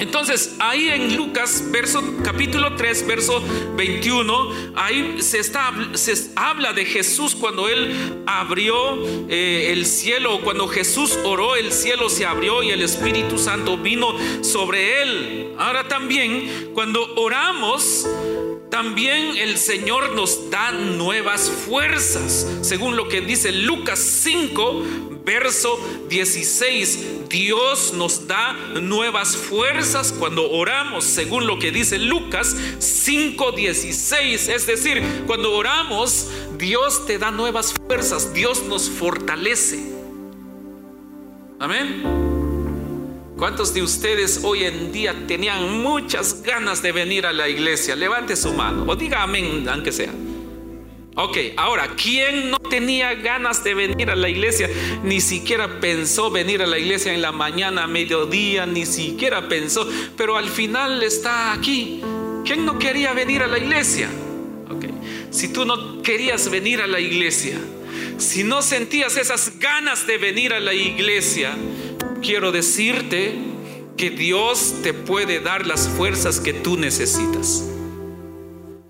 entonces, 0.00 0.56
ahí 0.58 0.88
en 0.88 1.16
Lucas, 1.16 1.64
verso, 1.70 2.02
capítulo 2.24 2.74
3, 2.74 3.06
verso 3.06 3.42
21, 3.76 4.72
ahí 4.74 5.16
se, 5.20 5.38
está, 5.38 5.72
se 5.94 6.32
habla 6.34 6.72
de 6.72 6.84
Jesús 6.84 7.34
cuando 7.34 7.68
él 7.68 8.22
abrió 8.26 8.76
eh, 9.28 9.70
el 9.72 9.86
cielo, 9.86 10.40
cuando 10.42 10.66
Jesús 10.66 11.18
oró, 11.24 11.54
el 11.54 11.72
cielo 11.72 12.08
se 12.08 12.26
abrió 12.26 12.62
y 12.62 12.70
el 12.70 12.82
Espíritu 12.82 13.38
Santo 13.38 13.78
vino 13.78 14.14
sobre 14.42 15.02
él. 15.02 15.52
Ahora 15.58 15.86
también, 15.86 16.70
cuando 16.74 17.14
oramos, 17.14 18.06
también 18.70 19.36
el 19.36 19.56
Señor 19.56 20.16
nos 20.16 20.50
da 20.50 20.72
nuevas 20.72 21.48
fuerzas, 21.48 22.46
según 22.62 22.96
lo 22.96 23.08
que 23.08 23.20
dice 23.20 23.52
Lucas 23.52 24.00
5, 24.00 24.82
verso 25.24 25.78
16, 26.08 27.28
Dios 27.28 27.92
nos 27.94 28.26
da 28.26 28.52
nuevas 28.80 29.36
fuerzas 29.36 30.12
cuando 30.12 30.50
oramos, 30.50 31.04
según 31.04 31.46
lo 31.46 31.58
que 31.58 31.70
dice 31.72 31.98
Lucas 31.98 32.56
5:16. 32.78 34.48
Es 34.48 34.66
decir, 34.66 35.02
cuando 35.26 35.52
oramos, 35.52 36.28
Dios 36.58 37.06
te 37.06 37.18
da 37.18 37.30
nuevas 37.30 37.72
fuerzas, 37.72 38.32
Dios 38.34 38.64
nos 38.64 38.90
fortalece. 38.90 39.78
Amén. 41.58 42.02
¿Cuántos 43.36 43.74
de 43.74 43.82
ustedes 43.82 44.40
hoy 44.44 44.64
en 44.64 44.92
día 44.92 45.26
tenían 45.26 45.82
muchas 45.82 46.42
ganas 46.42 46.82
de 46.82 46.92
venir 46.92 47.26
a 47.26 47.32
la 47.32 47.48
iglesia? 47.48 47.96
Levante 47.96 48.36
su 48.36 48.52
mano 48.52 48.84
o 48.86 48.94
diga 48.94 49.22
amén, 49.22 49.68
aunque 49.68 49.90
sea. 49.90 50.12
Ok, 51.16 51.36
ahora, 51.56 51.94
¿quién 51.94 52.50
no 52.50 52.58
tenía 52.58 53.14
ganas 53.14 53.62
de 53.62 53.74
venir 53.74 54.10
a 54.10 54.16
la 54.16 54.28
iglesia? 54.28 54.68
Ni 55.04 55.20
siquiera 55.20 55.78
pensó 55.78 56.28
venir 56.28 56.60
a 56.60 56.66
la 56.66 56.76
iglesia 56.76 57.14
en 57.14 57.22
la 57.22 57.30
mañana, 57.30 57.86
mediodía, 57.86 58.66
ni 58.66 58.84
siquiera 58.84 59.48
pensó, 59.48 59.88
pero 60.16 60.36
al 60.36 60.48
final 60.48 61.04
está 61.04 61.52
aquí. 61.52 62.02
¿Quién 62.44 62.66
no 62.66 62.80
quería 62.80 63.12
venir 63.12 63.42
a 63.42 63.46
la 63.46 63.58
iglesia? 63.58 64.10
Ok, 64.68 64.86
si 65.30 65.52
tú 65.52 65.64
no 65.64 66.02
querías 66.02 66.50
venir 66.50 66.80
a 66.82 66.88
la 66.88 66.98
iglesia, 66.98 67.60
si 68.18 68.42
no 68.42 68.60
sentías 68.60 69.16
esas 69.16 69.60
ganas 69.60 70.08
de 70.08 70.18
venir 70.18 70.52
a 70.52 70.58
la 70.58 70.74
iglesia, 70.74 71.54
quiero 72.22 72.50
decirte 72.50 73.34
que 73.96 74.10
Dios 74.10 74.74
te 74.82 74.92
puede 74.92 75.38
dar 75.38 75.64
las 75.64 75.88
fuerzas 75.88 76.40
que 76.40 76.52
tú 76.52 76.76
necesitas. 76.76 77.62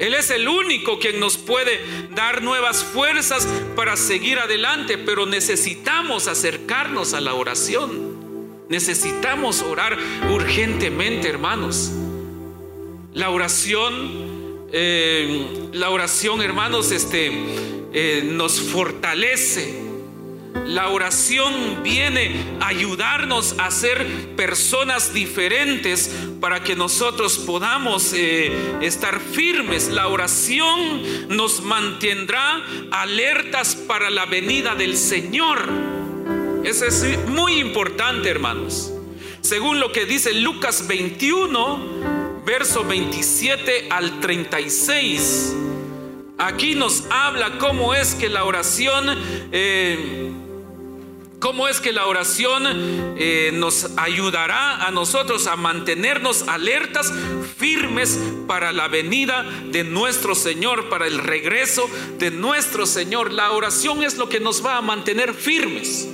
Él 0.05 0.13
es 0.13 0.31
el 0.31 0.47
único 0.47 0.99
quien 0.99 1.19
nos 1.19 1.39
puede 1.39 1.81
dar 2.15 2.43
nuevas 2.43 2.85
fuerzas 2.85 3.49
para 3.75 3.97
seguir 3.97 4.39
adelante, 4.39 4.99
pero 4.99 5.25
necesitamos 5.25 6.29
acercarnos 6.29 7.15
a 7.15 7.23
la 7.23 7.33
oración. 7.33 8.67
Necesitamos 8.69 9.63
orar 9.63 9.97
urgentemente, 10.31 11.29
hermanos. 11.29 11.91
La 13.15 13.31
oración, 13.31 14.67
eh, 14.73 15.71
la 15.73 15.89
oración, 15.89 16.43
hermanos, 16.43 16.91
este, 16.91 17.33
eh, 17.95 18.29
nos 18.31 18.61
fortalece 18.61 19.84
la 20.67 20.89
oración 20.89 21.83
viene 21.83 22.57
a 22.61 22.69
ayudarnos 22.69 23.57
a 23.59 23.71
ser 23.71 24.35
personas 24.37 25.13
diferentes 25.13 26.11
para 26.41 26.63
que 26.63 26.75
nosotros 26.75 27.39
podamos 27.39 28.13
eh, 28.15 28.53
estar 28.81 29.21
firmes. 29.21 29.89
La 29.89 30.09
oración 30.09 31.03
nos 31.29 31.63
mantendrá 31.63 32.65
alertas 32.91 33.75
para 33.75 34.11
la 34.11 34.27
venida 34.27 34.75
del 34.75 34.97
Señor. 34.97 35.69
Eso 36.65 36.87
es 36.87 37.19
muy 37.27 37.59
importante, 37.59 38.31
hermanos. 38.31 38.93
Según 39.43 39.81
lo 39.81 39.93
que 39.93 40.07
dice 40.07 40.33
Lucas 40.33 40.87
21, 40.87 42.43
verso 42.47 42.85
27 42.85 43.89
al 43.91 44.21
36. 44.21 45.55
Aquí 46.39 46.75
nos 46.75 47.05
habla 47.11 47.59
cómo 47.59 47.95
es 47.95 48.15
que 48.15 48.29
la 48.29 48.45
oración 48.45 49.07
eh, 49.53 50.33
¿Cómo 51.45 51.69
es 51.69 51.79
que 51.79 51.93
la 51.93 52.07
oración 52.07 52.65
eh, 53.19 53.51
nos 53.53 53.99
ayudará 53.99 54.87
a 54.87 54.91
nosotros 54.91 55.47
a 55.47 55.57
mantenernos 55.57 56.49
alertas, 56.49 57.13
firmes 57.59 58.19
para 58.47 58.73
la 58.73 58.89
venida 58.89 59.45
de 59.67 59.85
nuestro 59.85 60.35
Señor, 60.35 60.89
para 60.89 61.07
el 61.07 61.19
regreso 61.19 61.87
de 62.19 62.31
nuestro 62.31 62.87
Señor? 62.87 63.31
La 63.31 63.51
oración 63.51 64.03
es 64.03 64.17
lo 64.17 64.31
que 64.31 64.41
nos 64.41 64.65
va 64.65 64.79
a 64.79 64.81
mantener 64.81 65.35
firmes. 65.35 66.09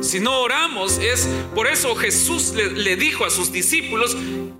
Si 0.00 0.18
no 0.18 0.40
oramos 0.40 0.98
es, 0.98 1.28
por 1.54 1.68
eso 1.68 1.94
Jesús 1.94 2.52
le, 2.52 2.96
dijo 2.96 3.24
a 3.24 3.30
sus 3.30 3.52
discípulos, 3.52 4.16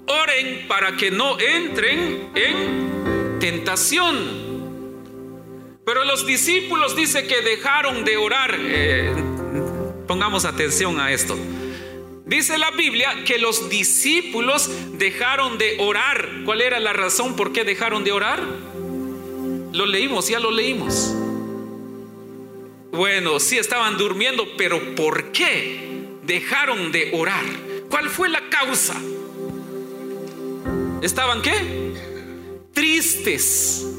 oren 0.06 0.68
para 0.68 0.96
que 0.96 1.10
no 1.10 1.40
entren 1.40 2.30
en 2.36 3.38
tentación. 3.40 4.46
Pero 5.84 6.04
los 6.04 6.24
discípulos 6.24 6.94
dice 6.94 7.26
que 7.26 7.42
dejaron 7.42 8.04
de 8.04 8.16
orar. 8.16 8.54
Eh, 8.60 9.37
Pongamos 10.08 10.46
atención 10.46 10.98
a 10.98 11.12
esto. 11.12 11.36
Dice 12.24 12.56
la 12.56 12.70
Biblia 12.70 13.24
que 13.26 13.38
los 13.38 13.68
discípulos 13.68 14.70
dejaron 14.94 15.58
de 15.58 15.76
orar. 15.80 16.28
¿Cuál 16.46 16.62
era 16.62 16.80
la 16.80 16.94
razón 16.94 17.36
por 17.36 17.52
qué 17.52 17.62
dejaron 17.62 18.04
de 18.04 18.12
orar? 18.12 18.42
Lo 19.72 19.84
leímos, 19.84 20.28
ya 20.28 20.40
lo 20.40 20.50
leímos. 20.50 21.14
Bueno, 22.90 23.38
sí 23.38 23.58
estaban 23.58 23.98
durmiendo, 23.98 24.46
pero 24.56 24.94
¿por 24.94 25.30
qué 25.30 26.08
dejaron 26.24 26.90
de 26.90 27.10
orar? 27.12 27.44
¿Cuál 27.90 28.08
fue 28.08 28.30
la 28.30 28.48
causa? 28.48 28.94
¿Estaban 31.02 31.42
qué? 31.42 31.92
Tristes 32.72 33.97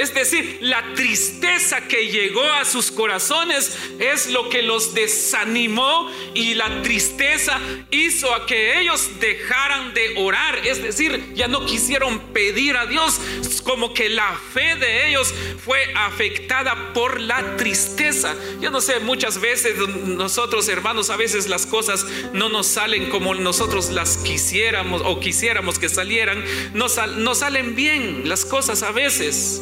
es 0.00 0.14
decir, 0.14 0.56
la 0.62 0.94
tristeza 0.94 1.86
que 1.86 2.08
llegó 2.08 2.42
a 2.42 2.64
sus 2.64 2.90
corazones 2.90 3.76
es 3.98 4.30
lo 4.30 4.48
que 4.48 4.62
los 4.62 4.94
desanimó 4.94 6.10
y 6.32 6.54
la 6.54 6.80
tristeza 6.80 7.60
hizo 7.90 8.34
a 8.34 8.46
que 8.46 8.80
ellos 8.80 9.20
dejaran 9.20 9.92
de 9.92 10.14
orar. 10.16 10.66
Es 10.66 10.82
decir, 10.82 11.34
ya 11.34 11.48
no 11.48 11.66
quisieron 11.66 12.18
pedir 12.32 12.78
a 12.78 12.86
Dios, 12.86 13.20
como 13.62 13.92
que 13.92 14.08
la 14.08 14.40
fe 14.54 14.74
de 14.76 15.10
ellos 15.10 15.34
fue 15.62 15.92
afectada 15.94 16.94
por 16.94 17.20
la 17.20 17.58
tristeza. 17.58 18.34
Yo 18.58 18.70
no 18.70 18.80
sé, 18.80 19.00
muchas 19.00 19.38
veces 19.38 19.76
nosotros 20.06 20.66
hermanos, 20.70 21.10
a 21.10 21.16
veces 21.16 21.46
las 21.46 21.66
cosas 21.66 22.06
no 22.32 22.48
nos 22.48 22.66
salen 22.68 23.10
como 23.10 23.34
nosotros 23.34 23.90
las 23.90 24.16
quisiéramos 24.16 25.02
o 25.04 25.20
quisiéramos 25.20 25.78
que 25.78 25.90
salieran. 25.90 26.42
No, 26.72 26.86
no 27.18 27.34
salen 27.34 27.74
bien 27.74 28.26
las 28.26 28.46
cosas 28.46 28.82
a 28.82 28.92
veces. 28.92 29.60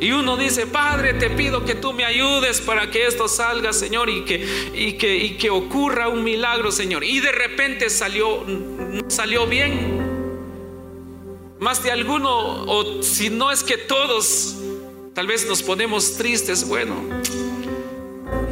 Y 0.00 0.12
uno 0.12 0.36
dice, 0.36 0.66
Padre, 0.66 1.14
te 1.14 1.28
pido 1.30 1.64
que 1.64 1.74
tú 1.74 1.92
me 1.92 2.04
ayudes 2.04 2.60
para 2.60 2.90
que 2.90 3.06
esto 3.06 3.26
salga, 3.26 3.72
Señor, 3.72 4.08
y 4.08 4.24
que, 4.24 4.70
y 4.72 4.92
que, 4.92 5.16
y 5.16 5.36
que 5.36 5.50
ocurra 5.50 6.08
un 6.08 6.22
milagro, 6.22 6.70
Señor. 6.70 7.02
Y 7.02 7.18
de 7.18 7.32
repente 7.32 7.90
salió, 7.90 8.44
salió 9.08 9.46
bien. 9.46 9.98
Más 11.58 11.82
de 11.82 11.90
alguno, 11.90 12.30
o 12.30 13.02
si 13.02 13.28
no 13.28 13.50
es 13.50 13.64
que 13.64 13.76
todos, 13.76 14.56
tal 15.14 15.26
vez 15.26 15.48
nos 15.48 15.64
ponemos 15.64 16.16
tristes, 16.16 16.68
bueno. 16.68 16.94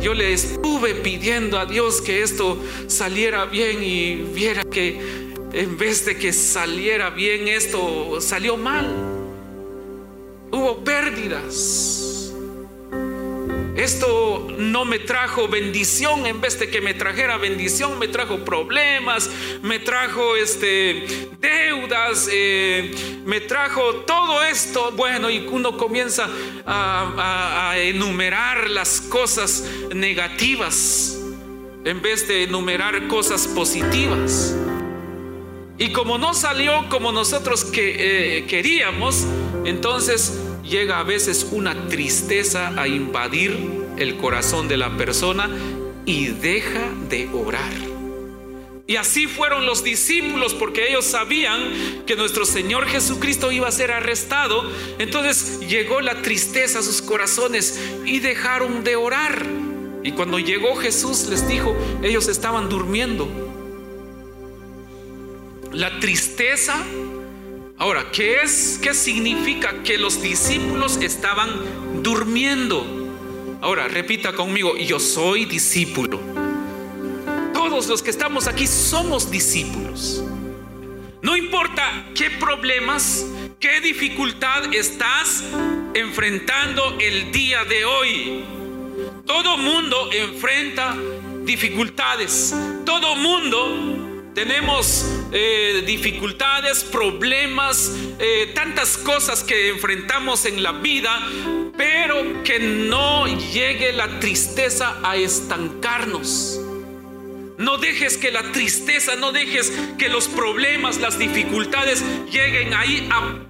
Yo 0.01 0.15
le 0.15 0.33
estuve 0.33 0.95
pidiendo 0.97 1.61
a 1.61 1.67
Dios 1.67 2.01
que 2.01 2.23
esto 2.23 2.59
saliera 2.89 3.45
bien 3.45 3.85
y 3.85 4.17
viera 4.17 4.65
que 4.65 4.99
en 5.53 5.79
vez 5.79 6.05
de 6.05 6.19
que 6.19 6.33
saliera 6.33 7.11
bien, 7.11 7.47
esto 7.47 8.21
salió 8.21 8.57
mal 8.57 9.16
hubo 10.51 10.85
pérdidas. 10.85 12.33
Esto 13.77 14.49
no 14.57 14.87
me 14.87 14.99
trajo 14.99 15.49
bendición, 15.49 16.27
en 16.27 16.41
vez 16.41 16.59
de 16.59 16.71
que 16.71 16.81
me 16.81 16.95
trajera 16.95 17.37
bendición, 17.37 17.99
me 17.99 18.09
trajo 18.09 18.39
problemas, 18.39 19.29
me 19.63 19.79
trajo 19.79 20.35
este, 20.35 21.07
deudas, 21.39 22.27
eh, 22.33 22.91
me 23.27 23.41
trajo 23.43 23.97
todo 24.07 24.43
esto. 24.43 24.93
Bueno, 24.93 25.29
y 25.29 25.47
uno 25.47 25.77
comienza 25.77 26.27
a, 26.67 27.75
enumerar 27.77 28.71
las 28.71 29.03
cosas 29.03 29.65
negativas 29.95 31.19
en 31.85 32.01
vez 32.01 32.27
de 32.27 32.45
enumerar 32.45 33.07
cosas 33.09 33.47
positivas. 33.47 34.57
Y 35.79 35.93
como 35.93 36.17
no 36.17 36.33
salió 36.33 36.89
como 36.89 37.13
nosotros 37.13 37.65
que, 37.65 38.39
eh, 38.39 38.47
queríamos, 38.47 39.27
entonces 39.67 40.33
llega 40.63 40.99
a 40.99 41.03
veces 41.03 41.49
una 41.51 41.89
tristeza 41.89 42.73
a 42.81 42.89
invadir 42.89 43.85
el 43.99 44.17
corazón 44.17 44.69
de 44.69 44.77
la 44.77 44.97
persona 44.97 45.51
y 46.05 46.29
deja 46.29 46.89
de 47.09 47.29
orar. 47.33 47.73
Y 48.89 48.97
así 48.97 49.27
fueron 49.27 49.67
los 49.67 49.83
discípulos 49.83 50.55
porque 50.55 50.89
ellos 50.89 51.05
sabían 51.05 52.05
que 52.07 52.15
nuestro 52.15 52.47
Señor 52.47 52.87
Jesucristo 52.87 53.51
iba 53.51 53.67
a 53.67 53.73
ser 53.73 53.91
arrestado. 53.91 54.63
Entonces 55.01 55.59
llegó 55.69 56.01
la 56.01 56.23
tristeza 56.23 56.79
a 56.79 56.83
sus 56.83 57.03
corazones 57.03 57.81
y 58.05 58.21
dejaron 58.21 58.85
de 58.85 58.95
orar. 58.95 59.45
Y 60.05 60.13
cuando 60.13 60.39
llegó 60.39 60.77
Jesús 60.77 61.27
les 61.29 61.49
dijo, 61.49 61.77
ellos 62.05 62.29
estaban 62.29 62.69
durmiendo 62.69 63.29
la 65.73 65.99
tristeza. 65.99 66.77
Ahora, 67.79 68.11
¿qué 68.11 68.41
es? 68.43 68.79
¿Qué 68.83 68.95
significa 68.95 69.83
que 69.83 69.99
los 69.99 70.23
discípulos 70.23 70.97
estaban 70.97 71.51
durmiendo? 72.03 72.87
Ahora, 73.61 73.87
repita 73.87 74.33
conmigo, 74.33 74.77
yo 74.79 74.99
soy 74.99 75.45
discípulo. 75.45 76.19
Todos 77.53 77.87
los 77.89 78.03
que 78.03 78.09
estamos 78.11 78.47
aquí 78.47 78.67
somos 78.67 79.31
discípulos. 79.31 80.25
No 81.21 81.37
importa 81.37 82.07
qué 82.15 82.31
problemas, 82.31 83.27
qué 83.61 83.81
dificultad 83.83 84.73
estás 84.73 85.45
enfrentando 85.93 86.97
el 86.99 87.31
día 87.31 87.65
de 87.65 87.85
hoy. 87.85 88.45
Todo 89.27 89.59
mundo 89.59 90.11
enfrenta 90.13 90.97
dificultades. 91.45 92.55
Todo 92.87 93.17
mundo 93.17 94.33
tenemos 94.35 95.05
eh, 95.33 95.83
dificultades, 95.87 96.85
problemas, 96.85 97.93
eh, 98.19 98.53
tantas 98.55 98.97
cosas 98.99 99.43
que 99.43 99.69
enfrentamos 99.69 100.45
en 100.47 100.63
la 100.63 100.73
vida, 100.73 101.19
pero 101.77 102.43
que 102.43 102.59
no 102.59 103.27
llegue 103.27 103.93
la 103.93 104.21
tristeza 104.21 104.99
a 105.03 105.17
estancarnos. 105.17 106.61
No 107.59 107.79
dejes 107.79 108.19
que 108.19 108.31
la 108.31 108.53
tristeza, 108.53 109.17
no 109.17 109.33
dejes 109.33 109.73
que 109.99 110.09
los 110.09 110.29
problemas, 110.29 110.99
las 110.99 111.19
dificultades 111.19 112.05
lleguen 112.31 112.75
ahí 112.75 113.09
a 113.11 113.47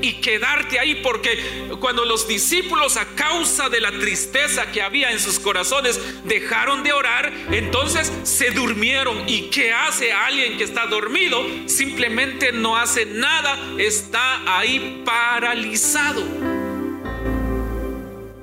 y 0.00 0.14
quedarte 0.14 0.78
ahí. 0.78 0.96
Porque 0.96 1.38
cuando 1.80 2.04
los 2.04 2.26
discípulos 2.28 2.96
a 2.96 3.06
causa 3.14 3.68
de 3.68 3.80
la 3.80 3.92
tristeza 3.92 4.70
que 4.72 4.82
había 4.82 5.10
en 5.10 5.20
sus 5.20 5.38
corazones 5.38 6.00
dejaron 6.24 6.82
de 6.82 6.92
orar, 6.92 7.32
entonces 7.52 8.12
se 8.24 8.50
durmieron. 8.50 9.28
¿Y 9.28 9.50
qué 9.50 9.72
hace 9.72 10.12
alguien 10.12 10.58
que 10.58 10.64
está 10.64 10.86
dormido? 10.86 11.44
Simplemente 11.66 12.52
no 12.52 12.76
hace 12.76 13.06
nada, 13.06 13.58
está 13.78 14.58
ahí 14.58 15.02
paralizado. 15.04 16.57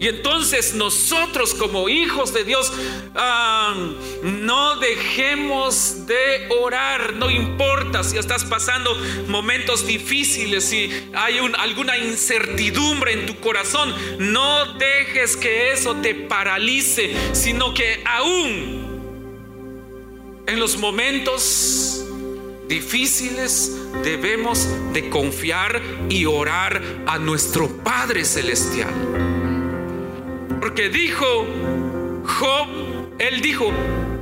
Y 0.06 0.10
entonces 0.10 0.76
nosotros 0.76 1.56
como 1.56 1.90
hijos 1.90 2.32
de 2.32 2.44
Dios 2.44 2.72
no 4.22 4.76
dejemos 4.76 6.06
de 6.06 6.48
orar, 6.62 7.14
no 7.14 7.32
importa 7.32 8.04
si 8.04 8.20
estás 8.20 8.46
pasando 8.46 8.96
momentos 9.28 9.88
difíciles, 9.88 10.66
si 10.66 10.92
hay 11.16 11.40
alguna 11.58 11.98
incertidumbre 11.98 13.14
en 13.14 13.26
tu 13.26 13.40
corazón, 13.40 13.96
no 14.20 14.74
dejes 14.74 15.36
que 15.36 15.72
eso 15.72 15.96
te 15.96 16.14
paralice, 16.14 17.16
sino 17.34 17.74
que 17.74 18.04
aún 18.06 18.86
en 20.46 20.60
los 20.60 20.78
momentos 20.78 22.06
difíciles 22.68 23.76
debemos 24.04 24.68
de 24.94 25.10
confiar 25.10 25.82
y 26.10 26.26
orar 26.26 26.80
a 27.08 27.18
nuestro 27.18 27.76
Padre 27.78 28.24
Celestial. 28.24 29.45
Porque 30.66 30.90
dijo 30.90 31.46
Job, 32.26 32.68
él 33.20 33.40
dijo, 33.42 33.72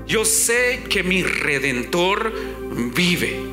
yo 0.06 0.26
sé 0.26 0.84
que 0.90 1.02
mi 1.02 1.24
redentor 1.24 2.34
vive. 2.94 3.53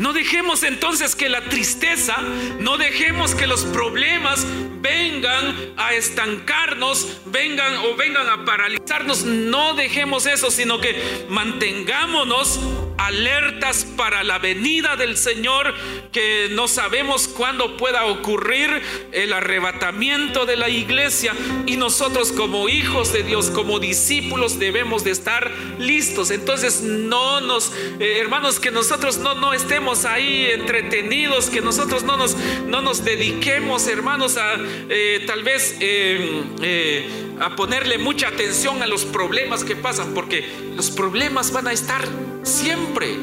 No 0.00 0.14
dejemos 0.14 0.62
entonces 0.62 1.14
que 1.14 1.28
la 1.28 1.44
tristeza, 1.50 2.16
no 2.58 2.78
dejemos 2.78 3.34
que 3.34 3.46
los 3.46 3.66
problemas 3.66 4.46
vengan 4.80 5.74
a 5.76 5.94
estancarnos, 5.94 7.20
vengan 7.26 7.76
o 7.78 7.96
vengan 7.96 8.28
a 8.28 8.44
paralizarnos. 8.44 9.24
No 9.24 9.74
dejemos 9.74 10.26
eso, 10.26 10.50
sino 10.50 10.80
que 10.80 11.26
mantengámonos 11.28 12.60
alertas 13.00 13.86
para 13.96 14.22
la 14.22 14.38
venida 14.38 14.96
del 14.96 15.16
Señor, 15.16 15.74
que 16.12 16.48
no 16.52 16.68
sabemos 16.68 17.28
cuándo 17.28 17.76
pueda 17.76 18.04
ocurrir 18.04 18.70
el 19.12 19.32
arrebatamiento 19.32 20.44
de 20.44 20.56
la 20.56 20.68
iglesia. 20.68 21.34
Y 21.66 21.76
nosotros 21.76 22.32
como 22.32 22.68
hijos 22.68 23.12
de 23.12 23.22
Dios, 23.22 23.50
como 23.50 23.78
discípulos, 23.78 24.58
debemos 24.58 25.02
de 25.04 25.12
estar 25.12 25.50
listos. 25.78 26.30
Entonces 26.30 26.82
no 26.82 27.40
nos, 27.40 27.72
eh, 27.98 28.18
hermanos, 28.18 28.60
que 28.60 28.70
nosotros 28.70 29.18
no, 29.18 29.34
no 29.34 29.54
estemos 29.54 30.04
ahí 30.04 30.46
entretenidos, 30.46 31.48
que 31.48 31.60
nosotros 31.60 32.02
no 32.02 32.16
nos, 32.16 32.36
no 32.66 32.82
nos 32.82 33.04
dediquemos, 33.04 33.86
hermanos, 33.86 34.36
a 34.36 34.58
eh, 34.88 35.24
tal 35.26 35.42
vez... 35.42 35.76
Eh, 35.80 37.26
a 37.40 37.56
ponerle 37.56 37.96
mucha 37.96 38.28
atención 38.28 38.82
a 38.82 38.86
los 38.86 39.06
problemas 39.06 39.64
que 39.64 39.74
pasan, 39.74 40.12
porque 40.12 40.46
los 40.76 40.90
problemas 40.90 41.52
van 41.52 41.68
a 41.68 41.72
estar 41.72 42.06
siempre. 42.42 43.16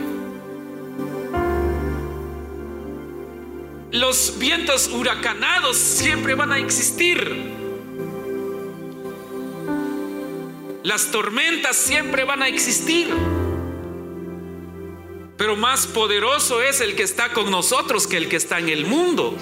Los 3.92 4.40
vientos 4.40 4.90
huracanados 4.90 5.78
siempre 5.78 6.34
van 6.34 6.52
a 6.52 6.58
existir. 6.58 7.56
Las 10.84 11.12
tormentas 11.12 11.78
siempre 11.78 12.24
van 12.24 12.42
a 12.42 12.48
existir. 12.48 13.08
Pero 15.38 15.56
más 15.56 15.86
poderoso 15.86 16.64
es 16.64 16.82
el 16.82 16.96
que 16.96 17.04
está 17.04 17.32
con 17.34 17.52
nosotros 17.52 18.08
que 18.08 18.18
el 18.18 18.28
que 18.28 18.38
está 18.38 18.58
en 18.58 18.70
el 18.70 18.88
mundo. 18.88 19.38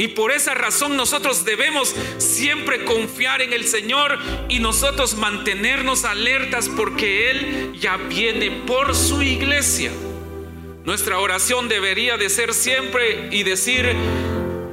Y 0.00 0.08
por 0.08 0.32
esa 0.32 0.54
razón 0.54 0.96
nosotros 0.96 1.44
debemos 1.44 1.94
siempre 2.16 2.86
confiar 2.86 3.42
en 3.42 3.52
el 3.52 3.66
Señor 3.66 4.18
y 4.48 4.58
nosotros 4.58 5.14
mantenernos 5.18 6.06
alertas 6.06 6.70
porque 6.74 7.30
Él 7.30 7.74
ya 7.78 7.98
viene 7.98 8.50
por 8.66 8.96
su 8.96 9.20
iglesia. 9.20 9.92
Nuestra 10.84 11.18
oración 11.18 11.68
debería 11.68 12.16
de 12.16 12.30
ser 12.30 12.54
siempre 12.54 13.28
y 13.30 13.42
decir, 13.42 13.94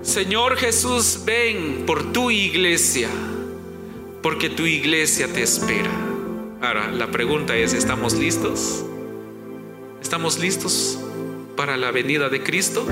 Señor 0.02 0.56
Jesús, 0.56 1.24
ven 1.26 1.84
por 1.86 2.13
tu 2.13 2.32
iglesia, 2.32 3.10
porque 4.24 4.50
tu 4.50 4.66
iglesia 4.66 5.28
te 5.28 5.44
espera. 5.44 5.92
Ahora, 6.62 6.90
la 6.90 7.12
pregunta 7.12 7.54
es, 7.58 7.74
¿estamos 7.74 8.13
listos? 8.13 8.86
¿Estamos 10.02 10.40
listos 10.40 11.02
para 11.58 11.76
la 11.76 11.92
venida 11.92 12.30
de 12.30 12.42
Cristo? 12.42 12.88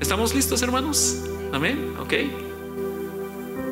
¿Estamos 0.00 0.34
listos, 0.34 0.62
hermanos? 0.62 1.16
Amén. 1.52 1.94
Ok. 1.98 2.14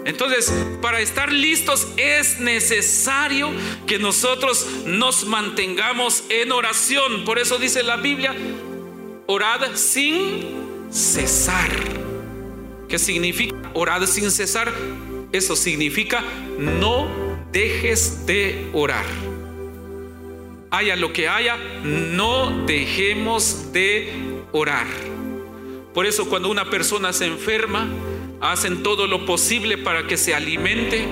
Entonces, 0.05 0.53
para 0.81 1.01
estar 1.01 1.33
listos 1.33 1.89
es 1.97 2.39
necesario 2.39 3.51
que 3.87 3.99
nosotros 3.99 4.67
nos 4.85 5.27
mantengamos 5.27 6.25
en 6.29 6.53
oración. 6.53 7.25
Por 7.25 7.39
eso 7.39 7.59
dice 7.59 7.83
la 7.83 7.97
Biblia, 7.97 8.35
orad 9.27 9.75
sin 9.75 10.45
cesar. 10.91 11.71
¿Qué 12.89 12.99
significa 12.99 13.57
orad 13.75 14.07
sin 14.07 14.31
cesar? 14.31 14.73
Eso 15.33 15.57
significa 15.57 16.23
no 16.59 17.09
dejes 17.51 18.27
de 18.27 18.71
orar. 18.73 19.07
Haya 20.71 20.95
lo 20.95 21.13
que 21.13 21.29
haya, 21.29 21.57
no 21.83 22.65
dejemos 22.67 23.73
de 23.73 24.13
orar. 24.53 24.87
Por 25.97 26.05
eso 26.05 26.29
cuando 26.29 26.51
una 26.51 26.69
persona 26.69 27.15
se 27.15 27.25
enferma, 27.25 27.89
hacen 28.43 28.83
todo 28.83 29.07
lo 29.07 29.25
posible 29.25 29.79
para 29.79 30.07
que 30.07 30.19
se 30.19 30.35
alimente 30.35 31.07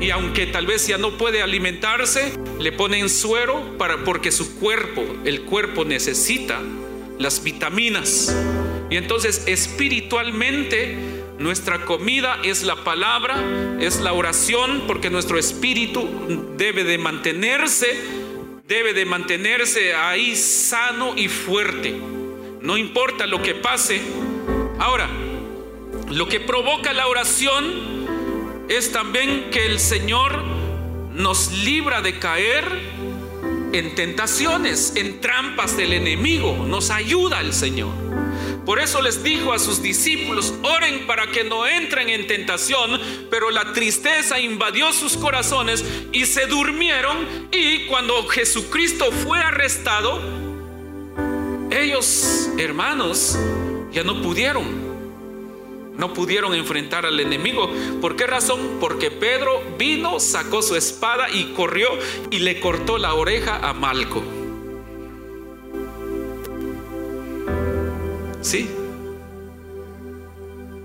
y 0.00 0.10
aunque 0.10 0.48
tal 0.48 0.66
vez 0.66 0.88
ya 0.88 0.98
no 0.98 1.16
puede 1.16 1.40
alimentarse, 1.40 2.32
le 2.58 2.72
ponen 2.72 3.10
suero 3.10 3.78
para 3.78 4.02
porque 4.02 4.32
su 4.32 4.58
cuerpo, 4.58 5.04
el 5.24 5.42
cuerpo 5.42 5.84
necesita 5.84 6.60
las 7.16 7.44
vitaminas. 7.44 8.36
Y 8.90 8.96
entonces 8.96 9.44
espiritualmente 9.46 10.96
nuestra 11.38 11.84
comida 11.84 12.40
es 12.42 12.64
la 12.64 12.82
palabra, 12.82 13.40
es 13.78 14.00
la 14.00 14.14
oración, 14.14 14.82
porque 14.88 15.10
nuestro 15.10 15.38
espíritu 15.38 16.08
debe 16.56 16.82
de 16.82 16.98
mantenerse, 16.98 17.96
debe 18.66 18.94
de 18.94 19.04
mantenerse 19.04 19.94
ahí 19.94 20.34
sano 20.34 21.16
y 21.16 21.28
fuerte. 21.28 22.17
No 22.60 22.76
importa 22.76 23.26
lo 23.26 23.42
que 23.42 23.54
pase. 23.54 24.00
Ahora, 24.78 25.08
lo 26.10 26.28
que 26.28 26.40
provoca 26.40 26.92
la 26.92 27.06
oración 27.06 28.06
es 28.68 28.92
también 28.92 29.50
que 29.50 29.66
el 29.66 29.78
Señor 29.78 30.42
nos 31.14 31.52
libra 31.52 32.00
de 32.02 32.18
caer 32.18 32.64
en 33.72 33.94
tentaciones, 33.94 34.94
en 34.96 35.20
trampas 35.20 35.76
del 35.76 35.92
enemigo. 35.92 36.64
Nos 36.66 36.90
ayuda 36.90 37.40
el 37.40 37.52
Señor. 37.52 37.92
Por 38.64 38.80
eso 38.80 39.00
les 39.00 39.22
dijo 39.22 39.54
a 39.54 39.58
sus 39.58 39.82
discípulos, 39.82 40.52
oren 40.62 41.06
para 41.06 41.28
que 41.28 41.42
no 41.42 41.66
entren 41.66 42.10
en 42.10 42.26
tentación, 42.26 43.00
pero 43.30 43.50
la 43.50 43.72
tristeza 43.72 44.38
invadió 44.40 44.92
sus 44.92 45.16
corazones 45.16 45.82
y 46.12 46.26
se 46.26 46.46
durmieron 46.46 47.48
y 47.50 47.86
cuando 47.86 48.26
Jesucristo 48.28 49.10
fue 49.10 49.38
arrestado, 49.38 50.20
ellos, 51.82 52.50
hermanos, 52.58 53.38
ya 53.92 54.02
no 54.02 54.22
pudieron 54.22 54.88
no 55.98 56.14
pudieron 56.14 56.54
enfrentar 56.54 57.04
al 57.04 57.18
enemigo. 57.18 57.68
¿Por 58.00 58.14
qué 58.14 58.26
razón? 58.26 58.78
Porque 58.80 59.10
Pedro 59.10 59.60
vino, 59.76 60.20
sacó 60.20 60.62
su 60.62 60.76
espada 60.76 61.28
y 61.28 61.52
corrió 61.54 61.88
y 62.30 62.38
le 62.38 62.60
cortó 62.60 62.98
la 62.98 63.14
oreja 63.14 63.68
a 63.68 63.72
Malco. 63.72 64.22
Sí, 68.40 68.70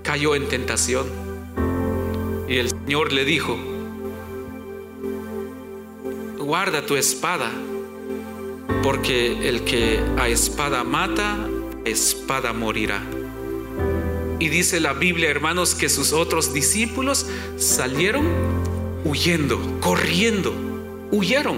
cayó 0.02 0.34
en 0.34 0.48
tentación. 0.48 1.06
Y 2.48 2.56
el 2.56 2.70
Señor 2.70 3.12
le 3.12 3.24
dijo, 3.24 3.56
guarda 6.38 6.84
tu 6.84 6.96
espada, 6.96 7.52
porque 8.84 9.48
el 9.48 9.64
que 9.64 9.98
a 10.18 10.28
espada 10.28 10.84
mata, 10.84 11.48
espada 11.86 12.52
morirá. 12.52 13.02
Y 14.38 14.50
dice 14.50 14.78
la 14.78 14.92
Biblia, 14.92 15.30
hermanos, 15.30 15.74
que 15.74 15.88
sus 15.88 16.12
otros 16.12 16.52
discípulos 16.52 17.24
salieron 17.56 18.26
huyendo, 19.02 19.58
corriendo, 19.80 20.52
huyeron, 21.10 21.56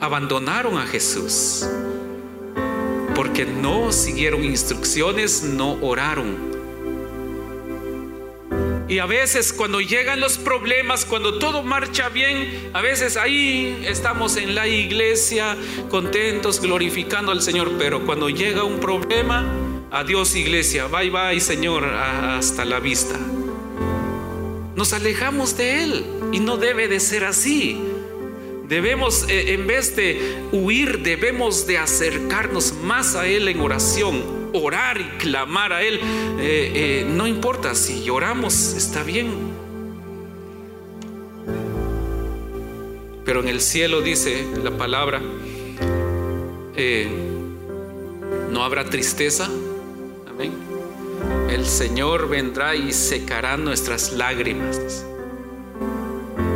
abandonaron 0.00 0.78
a 0.78 0.86
Jesús, 0.88 1.64
porque 3.14 3.46
no 3.46 3.92
siguieron 3.92 4.42
instrucciones, 4.42 5.44
no 5.44 5.74
oraron. 5.74 6.51
Y 8.92 8.98
a 8.98 9.06
veces 9.06 9.54
cuando 9.54 9.80
llegan 9.80 10.20
los 10.20 10.36
problemas, 10.36 11.06
cuando 11.06 11.38
todo 11.38 11.62
marcha 11.62 12.10
bien, 12.10 12.68
a 12.74 12.82
veces 12.82 13.16
ahí 13.16 13.86
estamos 13.88 14.36
en 14.36 14.54
la 14.54 14.68
iglesia 14.68 15.56
contentos, 15.88 16.60
glorificando 16.60 17.32
al 17.32 17.40
Señor, 17.40 17.72
pero 17.78 18.04
cuando 18.04 18.28
llega 18.28 18.64
un 18.64 18.80
problema, 18.80 19.50
Adiós 19.90 20.36
iglesia, 20.36 20.88
bye 20.88 21.08
bye 21.08 21.40
Señor, 21.40 21.86
hasta 21.86 22.66
la 22.66 22.80
vista. 22.80 23.18
Nos 24.76 24.92
alejamos 24.92 25.56
de 25.56 25.84
Él 25.84 26.04
y 26.30 26.40
no 26.40 26.58
debe 26.58 26.86
de 26.86 27.00
ser 27.00 27.24
así. 27.24 27.80
Debemos, 28.68 29.24
eh, 29.30 29.54
en 29.54 29.66
vez 29.66 29.96
de 29.96 30.36
huir, 30.52 30.98
debemos 30.98 31.66
de 31.66 31.78
acercarnos 31.78 32.74
más 32.74 33.16
a 33.16 33.26
Él 33.26 33.48
en 33.48 33.58
oración, 33.60 34.41
orar 34.52 35.00
y 35.00 35.04
clamar 35.18 35.72
a 35.72 35.82
Él. 35.82 36.00
Eh, 36.40 36.72
eh, 36.74 37.06
no 37.08 37.26
importa 37.26 37.74
si 37.74 38.02
lloramos, 38.02 38.74
está 38.74 39.02
bien. 39.02 39.30
Pero 43.24 43.40
en 43.40 43.48
el 43.48 43.60
cielo 43.60 44.00
dice 44.00 44.46
la 44.62 44.76
palabra, 44.76 45.20
no 48.50 48.64
habrá 48.64 48.84
tristeza, 48.84 49.48
el 51.50 51.66
Señor 51.66 52.28
vendrá 52.28 52.74
y 52.74 52.92
secará 52.92 53.56
nuestras 53.56 54.12
lágrimas. 54.12 55.04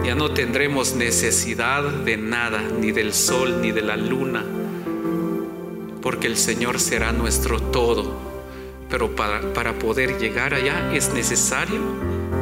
Ya 0.05 0.15
no 0.15 0.33
tendremos 0.33 0.95
necesidad 0.95 1.83
de 1.83 2.17
nada, 2.17 2.63
ni 2.81 2.93
del 2.93 3.13
sol, 3.13 3.61
ni 3.61 3.73
de 3.73 3.83
la 3.83 3.97
luna, 3.97 4.45
porque 6.03 6.27
el 6.27 6.37
Señor 6.37 6.81
será 6.81 7.13
nuestro 7.13 7.61
todo. 7.61 8.17
Pero 8.89 9.17
para, 9.17 9.53
para 9.53 9.79
poder 9.79 10.19
llegar 10.19 10.55
allá 10.55 10.95
es 10.95 11.13
necesario 11.13 11.81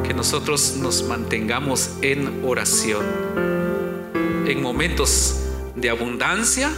que 0.07 0.13
nosotros 0.13 0.77
nos 0.79 1.03
mantengamos 1.03 1.91
en 2.01 2.43
oración. 2.45 3.05
En 4.45 4.61
momentos 4.61 5.41
de 5.75 5.89
abundancia, 5.89 6.71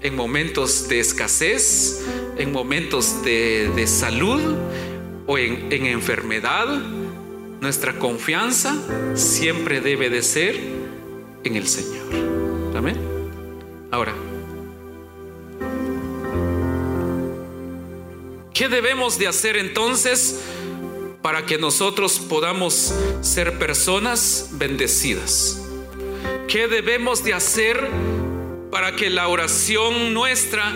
en 0.00 0.14
momentos 0.14 0.88
de 0.88 1.00
escasez, 1.00 2.04
en 2.36 2.52
momentos 2.52 3.22
de, 3.24 3.84
salud 3.86 4.40
o 5.26 5.38
en, 5.38 5.72
en 5.72 5.86
enfermedad, 5.86 6.66
nuestra 7.60 7.98
confianza 7.98 8.76
siempre 9.14 9.80
debe 9.80 10.08
de 10.08 10.22
ser 10.22 10.56
en 11.42 11.56
el 11.56 11.66
Señor. 11.66 12.06
Amén. 12.76 12.96
Ahora, 13.90 14.14
¿qué 18.58 18.68
debemos 18.68 19.18
de 19.18 19.28
hacer 19.28 19.56
entonces 19.56 20.40
para 21.22 21.46
que 21.46 21.58
nosotros 21.58 22.18
podamos 22.18 22.92
ser 23.20 23.58
personas 23.58 24.50
bendecidas? 24.52 25.62
¿Qué 26.48 26.66
debemos 26.66 27.22
de 27.22 27.34
hacer 27.34 27.88
para 28.72 28.96
que 28.96 29.10
la 29.10 29.28
oración 29.28 30.12
nuestra 30.12 30.74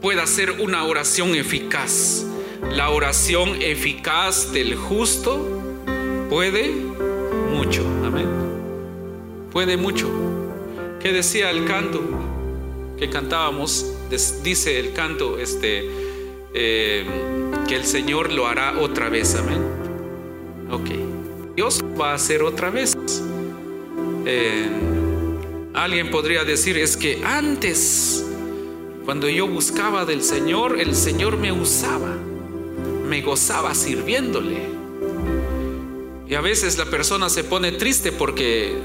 pueda 0.00 0.26
ser 0.26 0.50
una 0.60 0.84
oración 0.84 1.34
eficaz. 1.34 2.26
La 2.70 2.90
oración 2.90 3.62
eficaz 3.62 4.52
del 4.52 4.76
justo 4.76 5.62
puede 6.28 6.70
mucho. 7.50 7.82
Amén. 8.04 8.28
Puede 9.50 9.76
mucho. 9.76 10.10
¿Qué 11.00 11.12
decía 11.12 11.50
el 11.50 11.64
canto 11.64 12.02
que 12.98 13.08
cantábamos? 13.08 13.86
Dice 14.42 14.78
el 14.78 14.92
canto 14.92 15.38
este, 15.38 16.03
eh, 16.54 17.04
que 17.68 17.76
el 17.76 17.84
Señor 17.84 18.32
lo 18.32 18.46
hará 18.46 18.78
otra 18.78 19.08
vez. 19.08 19.34
Amén. 19.34 19.62
Ok. 20.70 21.54
Dios 21.56 21.82
va 22.00 22.12
a 22.12 22.14
hacer 22.14 22.42
otra 22.42 22.70
vez. 22.70 22.96
Eh, 24.26 24.68
alguien 25.74 26.10
podría 26.10 26.44
decir, 26.44 26.78
es 26.78 26.96
que 26.96 27.22
antes 27.24 28.24
cuando 29.04 29.28
yo 29.28 29.46
buscaba 29.46 30.06
del 30.06 30.22
Señor, 30.22 30.80
el 30.80 30.94
Señor 30.94 31.36
me 31.36 31.52
usaba, 31.52 32.16
me 33.06 33.20
gozaba 33.20 33.74
sirviéndole. 33.74 34.62
Y 36.26 36.34
a 36.34 36.40
veces 36.40 36.78
la 36.78 36.86
persona 36.86 37.28
se 37.28 37.44
pone 37.44 37.72
triste 37.72 38.12
porque 38.12 38.78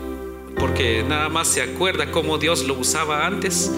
porque 0.57 1.03
nada 1.07 1.29
más 1.29 1.47
se 1.47 1.61
acuerda 1.61 2.11
cómo 2.11 2.37
Dios 2.37 2.65
lo 2.65 2.73
usaba 2.73 3.25
antes, 3.25 3.71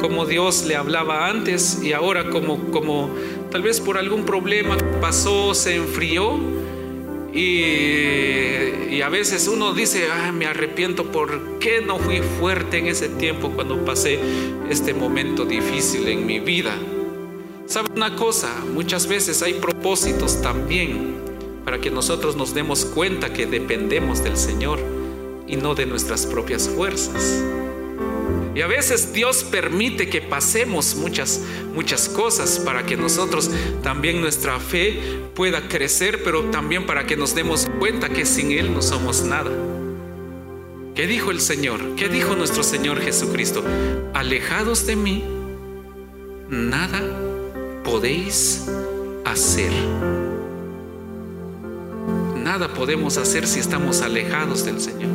cómo 0.00 0.26
Dios 0.26 0.64
le 0.66 0.76
hablaba 0.76 1.28
antes 1.28 1.80
y 1.82 1.92
ahora 1.92 2.30
como 2.30 2.70
como 2.70 3.10
tal 3.50 3.62
vez 3.62 3.80
por 3.80 3.98
algún 3.98 4.24
problema 4.24 4.76
pasó, 5.00 5.54
se 5.54 5.76
enfrió 5.76 6.38
y, 7.36 9.02
a 9.02 9.08
veces 9.10 9.46
uno 9.46 9.74
dice, 9.74 10.08
me 10.32 10.46
arrepiento, 10.46 11.12
¿por 11.12 11.58
qué 11.58 11.82
no 11.82 11.98
fui 11.98 12.20
fuerte 12.40 12.78
en 12.78 12.86
ese 12.86 13.10
tiempo 13.10 13.50
cuando 13.50 13.84
pasé 13.84 14.18
este 14.70 14.94
momento 14.94 15.44
difícil 15.44 16.08
en 16.08 16.24
mi 16.24 16.40
vida? 16.40 16.74
¿Sabe 17.66 17.90
una 17.94 18.16
cosa? 18.16 18.48
Muchas 18.72 19.06
veces 19.06 19.42
hay 19.42 19.54
propósitos 19.54 20.40
también 20.40 21.16
para 21.64 21.78
que 21.78 21.90
nosotros 21.90 22.36
nos 22.36 22.54
demos 22.54 22.86
cuenta 22.86 23.32
que 23.32 23.44
dependemos 23.44 24.24
del 24.24 24.38
Señor 24.38 24.80
y 25.46 25.56
no 25.56 25.74
de 25.74 25.84
nuestras 25.84 26.24
propias 26.24 26.68
fuerzas. 26.68 27.42
Y 28.56 28.62
a 28.62 28.66
veces 28.66 29.12
Dios 29.12 29.44
permite 29.44 30.08
que 30.08 30.22
pasemos 30.22 30.94
muchas, 30.94 31.42
muchas 31.74 32.08
cosas 32.08 32.58
para 32.58 32.86
que 32.86 32.96
nosotros 32.96 33.50
también 33.82 34.22
nuestra 34.22 34.58
fe 34.58 34.98
pueda 35.34 35.68
crecer, 35.68 36.22
pero 36.24 36.44
también 36.44 36.86
para 36.86 37.06
que 37.06 37.18
nos 37.18 37.34
demos 37.34 37.68
cuenta 37.78 38.08
que 38.08 38.24
sin 38.24 38.52
Él 38.52 38.72
no 38.72 38.80
somos 38.80 39.24
nada. 39.24 39.50
¿Qué 40.94 41.06
dijo 41.06 41.30
el 41.32 41.42
Señor? 41.42 41.96
¿Qué 41.96 42.08
dijo 42.08 42.34
nuestro 42.34 42.62
Señor 42.62 42.98
Jesucristo? 43.02 43.62
Alejados 44.14 44.86
de 44.86 44.96
mí, 44.96 45.22
nada 46.48 47.02
podéis 47.84 48.64
hacer. 49.26 49.70
Nada 52.42 52.72
podemos 52.72 53.18
hacer 53.18 53.46
si 53.46 53.60
estamos 53.60 54.00
alejados 54.00 54.64
del 54.64 54.80
Señor. 54.80 55.10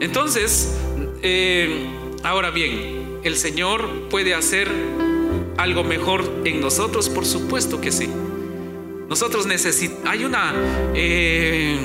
Entonces, 0.00 0.74
eh, 1.22 1.96
Ahora 2.22 2.50
bien, 2.50 3.20
¿el 3.24 3.36
Señor 3.36 4.08
puede 4.10 4.34
hacer 4.34 4.70
algo 5.56 5.84
mejor 5.84 6.42
en 6.44 6.60
nosotros? 6.60 7.08
Por 7.08 7.24
supuesto 7.24 7.80
que 7.80 7.90
sí. 7.90 8.10
Nosotros 9.08 9.46
necesitamos, 9.46 10.06
hay 10.06 10.24
una, 10.24 10.52
eh, 10.94 11.78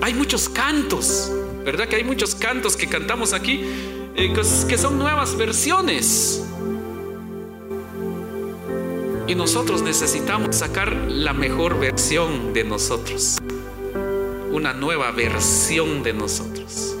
hay 0.00 0.14
muchos 0.14 0.48
cantos, 0.48 1.30
¿verdad? 1.64 1.86
Que 1.86 1.96
hay 1.96 2.04
muchos 2.04 2.34
cantos 2.34 2.76
que 2.76 2.88
cantamos 2.88 3.32
aquí, 3.32 3.60
eh, 4.16 4.32
que 4.68 4.76
son 4.76 4.98
nuevas 4.98 5.36
versiones. 5.36 6.44
Y 9.28 9.36
nosotros 9.36 9.82
necesitamos 9.82 10.56
sacar 10.56 10.92
la 10.92 11.32
mejor 11.32 11.78
versión 11.78 12.52
de 12.52 12.64
nosotros, 12.64 13.38
una 14.50 14.72
nueva 14.72 15.12
versión 15.12 16.02
de 16.02 16.12
nosotros 16.12 16.99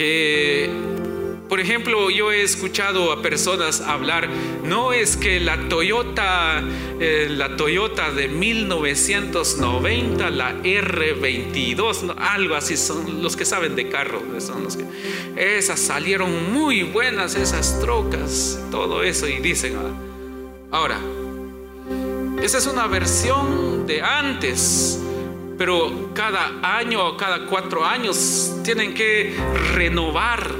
que 0.00 0.70
Por 1.50 1.60
ejemplo, 1.60 2.08
yo 2.08 2.32
he 2.32 2.42
escuchado 2.42 3.12
a 3.12 3.20
personas 3.20 3.82
hablar, 3.82 4.30
no 4.64 4.94
es 4.94 5.18
que 5.18 5.40
la 5.40 5.68
Toyota, 5.68 6.64
eh, 7.00 7.26
la 7.28 7.56
Toyota 7.56 8.10
de 8.10 8.28
1990, 8.28 10.30
la 10.30 10.54
R22, 10.62 12.14
algo 12.16 12.54
así, 12.54 12.78
son 12.78 13.22
los 13.22 13.36
que 13.36 13.44
saben 13.44 13.76
de 13.76 13.90
carro, 13.90 14.22
esas 15.36 15.80
salieron 15.80 16.50
muy 16.52 16.84
buenas, 16.84 17.34
esas 17.34 17.78
trocas, 17.80 18.58
todo 18.70 19.02
eso, 19.02 19.28
y 19.28 19.40
dicen, 19.40 19.76
ah, 19.76 19.92
ahora, 20.70 20.98
esa 22.42 22.58
es 22.58 22.66
una 22.66 22.86
versión 22.86 23.86
de 23.86 24.00
antes, 24.00 24.98
pero 25.60 26.08
cada 26.14 26.78
año 26.78 27.06
o 27.06 27.18
cada 27.18 27.44
cuatro 27.44 27.84
años 27.84 28.50
tienen 28.64 28.94
que 28.94 29.36
renovar 29.74 30.50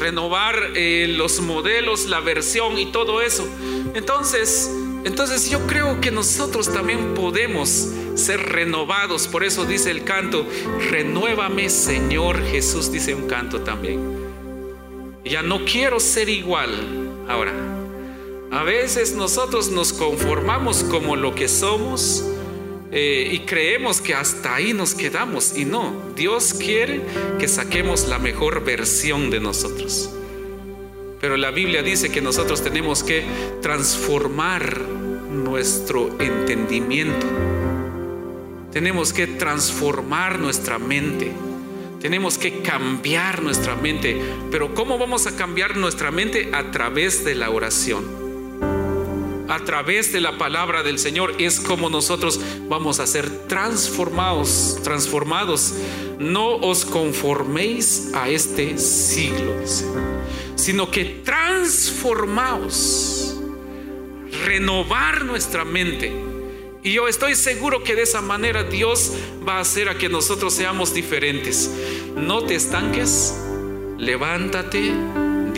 renovar 0.00 0.56
eh, 0.74 1.06
los 1.16 1.40
modelos, 1.40 2.06
la 2.06 2.18
versión 2.18 2.76
y 2.80 2.86
todo 2.86 3.22
eso. 3.22 3.46
Entonces, 3.94 4.68
entonces 5.04 5.48
yo 5.50 5.64
creo 5.68 6.00
que 6.00 6.10
nosotros 6.10 6.72
también 6.72 7.14
podemos 7.14 7.68
ser 8.16 8.40
renovados. 8.40 9.28
Por 9.28 9.44
eso 9.44 9.64
dice 9.64 9.92
el 9.92 10.02
canto, 10.02 10.44
renuévame 10.90 11.70
Señor 11.70 12.44
Jesús, 12.44 12.90
dice 12.90 13.14
un 13.14 13.28
canto 13.28 13.60
también. 13.60 14.00
Ya 15.24 15.42
no 15.42 15.64
quiero 15.64 16.00
ser 16.00 16.28
igual. 16.28 16.70
Ahora, 17.28 17.52
a 18.50 18.64
veces 18.64 19.14
nosotros 19.14 19.70
nos 19.70 19.92
conformamos 19.92 20.82
como 20.82 21.14
lo 21.14 21.36
que 21.36 21.46
somos 21.46 22.24
eh, 22.90 23.28
y 23.32 23.40
creemos 23.40 24.00
que 24.00 24.14
hasta 24.14 24.54
ahí 24.54 24.72
nos 24.72 24.94
quedamos. 24.94 25.56
Y 25.56 25.64
no, 25.64 25.94
Dios 26.16 26.54
quiere 26.54 27.02
que 27.38 27.48
saquemos 27.48 28.08
la 28.08 28.18
mejor 28.18 28.64
versión 28.64 29.30
de 29.30 29.40
nosotros. 29.40 30.10
Pero 31.20 31.36
la 31.36 31.50
Biblia 31.50 31.82
dice 31.82 32.10
que 32.10 32.20
nosotros 32.20 32.62
tenemos 32.62 33.02
que 33.02 33.24
transformar 33.60 34.80
nuestro 34.80 36.16
entendimiento. 36.20 37.26
Tenemos 38.72 39.12
que 39.12 39.26
transformar 39.26 40.38
nuestra 40.38 40.78
mente. 40.78 41.32
Tenemos 42.00 42.38
que 42.38 42.60
cambiar 42.60 43.42
nuestra 43.42 43.74
mente. 43.74 44.16
Pero 44.50 44.74
¿cómo 44.74 44.98
vamos 44.98 45.26
a 45.26 45.36
cambiar 45.36 45.76
nuestra 45.76 46.10
mente? 46.12 46.50
A 46.52 46.70
través 46.70 47.24
de 47.24 47.34
la 47.34 47.50
oración 47.50 48.17
a 49.48 49.60
través 49.60 50.12
de 50.12 50.20
la 50.20 50.36
palabra 50.36 50.82
del 50.82 50.98
Señor 50.98 51.34
es 51.38 51.58
como 51.58 51.88
nosotros 51.88 52.38
vamos 52.68 53.00
a 53.00 53.06
ser 53.06 53.30
transformados, 53.48 54.78
transformados. 54.84 55.74
No 56.18 56.56
os 56.56 56.84
conforméis 56.84 58.10
a 58.14 58.28
este 58.28 58.76
siglo, 58.78 59.54
sino 60.54 60.90
que 60.90 61.22
transformaos, 61.24 63.40
renovar 64.44 65.24
nuestra 65.24 65.64
mente. 65.64 66.12
Y 66.82 66.92
yo 66.92 67.08
estoy 67.08 67.34
seguro 67.34 67.82
que 67.82 67.96
de 67.96 68.02
esa 68.02 68.20
manera 68.20 68.64
Dios 68.64 69.12
va 69.46 69.56
a 69.56 69.60
hacer 69.60 69.88
a 69.88 69.96
que 69.96 70.08
nosotros 70.08 70.52
seamos 70.52 70.92
diferentes. 70.92 71.70
No 72.16 72.42
te 72.42 72.54
estanques, 72.54 73.34
levántate 73.96 74.92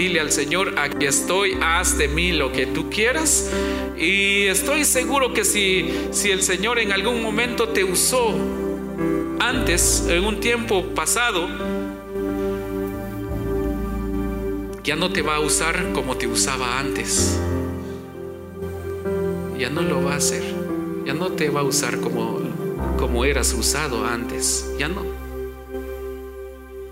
Dile 0.01 0.19
al 0.19 0.33
Señor, 0.33 0.79
aquí 0.79 1.05
estoy, 1.05 1.59
haz 1.61 1.99
de 1.99 2.09
mí 2.09 2.33
lo 2.33 2.53
que 2.53 2.65
tú 2.65 2.89
quieras. 2.89 3.51
Y 3.99 4.47
estoy 4.47 4.87
seguro 4.87 5.35
que 5.35 5.45
si, 5.45 5.91
si 6.11 6.31
el 6.31 6.43
Señor 6.43 6.79
en 6.79 6.91
algún 6.91 7.23
momento 7.23 7.69
te 7.69 7.85
usó 7.85 8.35
antes, 9.39 10.07
en 10.09 10.25
un 10.25 10.41
tiempo 10.41 10.87
pasado, 10.95 11.47
ya 14.83 14.97
no 14.97 15.13
te 15.13 15.21
va 15.21 15.37
a 15.37 15.41
usar 15.41 15.93
como 15.93 16.17
te 16.17 16.27
usaba 16.27 16.79
antes. 16.79 17.39
Ya 19.59 19.69
no 19.69 19.83
lo 19.83 20.03
va 20.03 20.15
a 20.15 20.17
hacer. 20.17 20.43
Ya 21.05 21.13
no 21.13 21.33
te 21.33 21.51
va 21.51 21.61
a 21.61 21.65
usar 21.65 22.01
como, 22.01 22.41
como 22.97 23.27
eras 23.27 23.53
usado 23.53 24.07
antes. 24.07 24.67
Ya 24.79 24.89
no. 24.89 25.05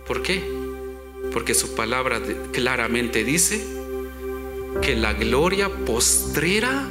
¿Por 0.07 0.21
qué? 0.21 0.58
Porque 1.33 1.55
su 1.55 1.75
palabra 1.75 2.21
claramente 2.53 3.25
dice 3.25 3.64
que 4.83 4.97
la 4.97 5.12
gloria 5.12 5.69
postrera 5.69 6.88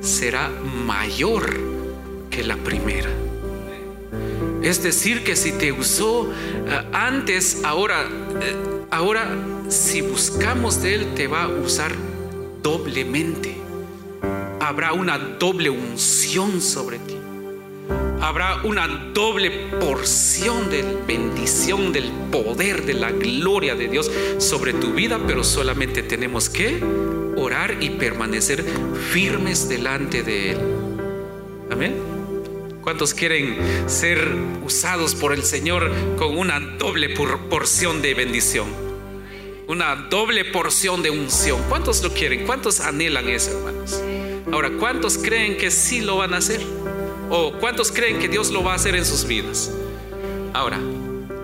será 0.00 0.48
mayor 0.48 1.58
que 2.30 2.42
la 2.44 2.56
primera. 2.56 3.10
Es 4.62 4.82
decir, 4.82 5.24
que 5.24 5.36
si 5.36 5.52
te 5.52 5.72
usó 5.72 6.30
eh, 6.30 6.82
antes, 6.92 7.62
ahora, 7.64 8.02
eh, 8.42 8.56
ahora 8.90 9.36
si 9.68 10.02
buscamos 10.02 10.82
de 10.82 10.94
Él, 10.96 11.14
te 11.14 11.26
va 11.26 11.44
a 11.44 11.48
usar 11.48 11.92
doblemente. 12.62 13.56
Habrá 14.60 14.92
una 14.92 15.18
doble 15.18 15.70
unción 15.70 16.60
sobre 16.60 16.98
ti 16.98 17.19
habrá 18.20 18.62
una 18.64 18.86
doble 19.12 19.50
porción 19.80 20.70
de 20.70 20.82
bendición, 21.06 21.92
del 21.92 22.10
poder, 22.30 22.84
de 22.84 22.94
la 22.94 23.10
gloria 23.10 23.74
de 23.74 23.88
Dios 23.88 24.10
sobre 24.38 24.72
tu 24.72 24.92
vida, 24.92 25.20
pero 25.26 25.44
solamente 25.44 26.02
tenemos 26.02 26.48
que 26.48 26.82
orar 27.36 27.76
y 27.80 27.90
permanecer 27.90 28.64
firmes 29.12 29.68
delante 29.68 30.22
de 30.22 30.52
Él. 30.52 30.58
Amén. 31.70 31.94
¿Cuántos 32.82 33.14
quieren 33.14 33.56
ser 33.86 34.26
usados 34.64 35.14
por 35.14 35.32
el 35.32 35.42
Señor 35.42 35.90
con 36.16 36.36
una 36.36 36.60
doble 36.60 37.10
porción 37.10 38.02
de 38.02 38.14
bendición? 38.14 38.68
Una 39.68 39.94
doble 39.94 40.44
porción 40.46 41.02
de 41.02 41.10
unción. 41.10 41.62
¿Cuántos 41.68 42.02
lo 42.02 42.12
quieren? 42.12 42.44
¿Cuántos 42.44 42.80
anhelan 42.80 43.28
eso, 43.28 43.56
hermanos? 43.56 44.02
Ahora, 44.50 44.70
¿cuántos 44.78 45.16
creen 45.16 45.56
que 45.56 45.70
sí 45.70 46.00
lo 46.00 46.16
van 46.16 46.34
a 46.34 46.38
hacer? 46.38 46.60
¿O 47.30 47.52
cuántos 47.60 47.92
creen 47.92 48.18
que 48.18 48.28
Dios 48.28 48.50
lo 48.50 48.64
va 48.64 48.72
a 48.72 48.74
hacer 48.74 48.96
en 48.96 49.04
sus 49.04 49.24
vidas? 49.24 49.70
Ahora, 50.52 50.80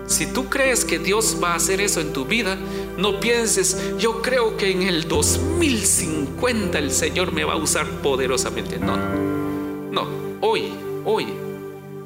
si 0.05 0.25
tú 0.25 0.49
crees 0.49 0.83
que 0.83 0.99
Dios 0.99 1.37
va 1.41 1.53
a 1.53 1.55
hacer 1.55 1.79
eso 1.79 2.01
en 2.01 2.11
tu 2.11 2.25
vida, 2.25 2.57
no 2.97 3.21
pienses, 3.21 3.77
yo 3.97 4.21
creo 4.21 4.57
que 4.57 4.69
en 4.71 4.81
el 4.81 5.07
2050 5.07 6.77
el 6.77 6.91
Señor 6.91 7.31
me 7.31 7.45
va 7.45 7.53
a 7.53 7.57
usar 7.57 7.87
poderosamente. 8.01 8.79
No, 8.79 8.97
no, 8.97 9.91
no, 9.91 10.07
hoy, 10.41 10.73
hoy, 11.05 11.27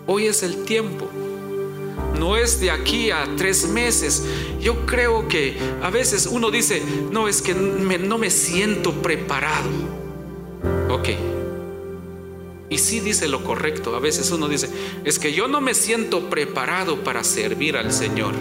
hoy 0.06 0.28
es 0.28 0.44
el 0.44 0.64
tiempo. 0.64 1.10
No 2.20 2.38
es 2.38 2.60
de 2.60 2.70
aquí 2.70 3.10
a 3.10 3.28
tres 3.36 3.68
meses. 3.68 4.24
Yo 4.60 4.86
creo 4.86 5.28
que 5.28 5.58
a 5.82 5.90
veces 5.90 6.28
uno 6.28 6.52
dice, 6.52 6.84
no, 7.12 7.28
es 7.28 7.42
que 7.42 7.56
no 7.56 8.18
me 8.20 8.30
siento 8.30 8.94
preparado. 8.94 9.70
Ok, 10.90 11.10
y 12.72 12.78
sí 12.78 13.02
dice 13.02 13.28
lo 13.28 13.44
correcto. 13.44 13.96
A 13.98 14.00
veces 14.00 14.32
uno 14.32 14.48
dice, 14.48 14.70
es 15.04 15.20
que 15.20 15.34
yo 15.34 15.50
no 15.50 15.60
me 15.60 15.74
siento 15.74 16.30
preparado 16.30 17.04
para 17.04 17.24
servir 17.26 17.76
al 17.76 17.92
Señor. 17.92 18.34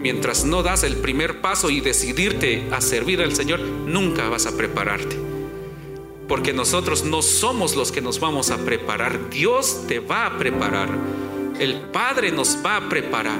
Mientras 0.00 0.44
no 0.44 0.64
das 0.64 0.82
el 0.82 0.96
primer 0.96 1.40
paso 1.40 1.70
y 1.70 1.80
decidirte 1.80 2.66
a 2.72 2.80
servir 2.80 3.22
al 3.22 3.36
Señor, 3.36 3.60
nunca 3.60 4.28
vas 4.28 4.46
a 4.46 4.56
prepararte. 4.56 5.16
Porque 6.26 6.52
nosotros 6.52 7.04
no 7.04 7.22
somos 7.22 7.76
los 7.76 7.92
que 7.92 8.00
nos 8.00 8.18
vamos 8.18 8.50
a 8.50 8.58
preparar. 8.58 9.30
Dios 9.30 9.84
te 9.86 10.00
va 10.00 10.26
a 10.26 10.38
preparar. 10.38 10.88
El 11.60 11.76
Padre 11.92 12.32
nos 12.32 12.58
va 12.66 12.78
a 12.78 12.88
preparar. 12.88 13.38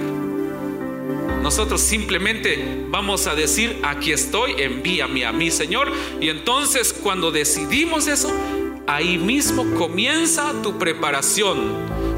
Nosotros 1.43 1.81
simplemente 1.81 2.85
vamos 2.89 3.27
a 3.27 3.35
decir, 3.35 3.81
aquí 3.83 4.13
estoy, 4.13 4.55
envíame 4.59 5.27
a 5.27 5.33
mí, 5.33 5.51
Señor. 5.51 5.91
Y 6.21 6.29
entonces 6.29 6.93
cuando 6.93 7.33
decidimos 7.33 8.07
eso, 8.07 8.33
ahí 8.87 9.19
mismo 9.19 9.65
comienza 9.75 10.53
tu 10.63 10.79
preparación. 10.79 11.59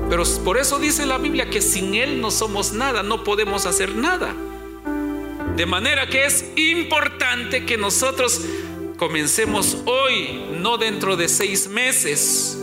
Pero 0.09 0.25
por 0.45 0.59
eso 0.59 0.79
dice 0.79 1.07
la 1.07 1.19
Biblia 1.19 1.49
que 1.49 1.61
sin 1.61 1.95
Él 1.95 2.21
no 2.21 2.31
somos 2.31 2.73
nada, 2.73 3.03
no 3.03 3.25
podemos 3.25 3.67
hacer 3.67 3.95
nada. 3.95 4.35
De 5.57 5.67
manera 5.67 6.09
que 6.09 6.25
es 6.25 6.45
importante 6.57 7.65
que 7.65 7.77
nosotros 7.77 8.41
comencemos 8.97 9.79
hoy, 9.87 10.43
no 10.61 10.79
dentro 10.79 11.17
de 11.17 11.29
seis 11.29 11.69
meses, 11.69 12.59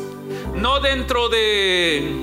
no 0.55 0.79
dentro 0.79 1.29
de, 1.29 2.13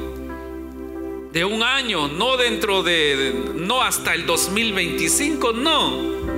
de 1.32 1.44
un 1.44 1.62
año, 1.62 2.08
no 2.08 2.36
dentro 2.36 2.82
de, 2.82 3.52
no 3.54 3.82
hasta 3.82 4.14
el 4.14 4.26
2025, 4.26 5.52
no 5.52 6.37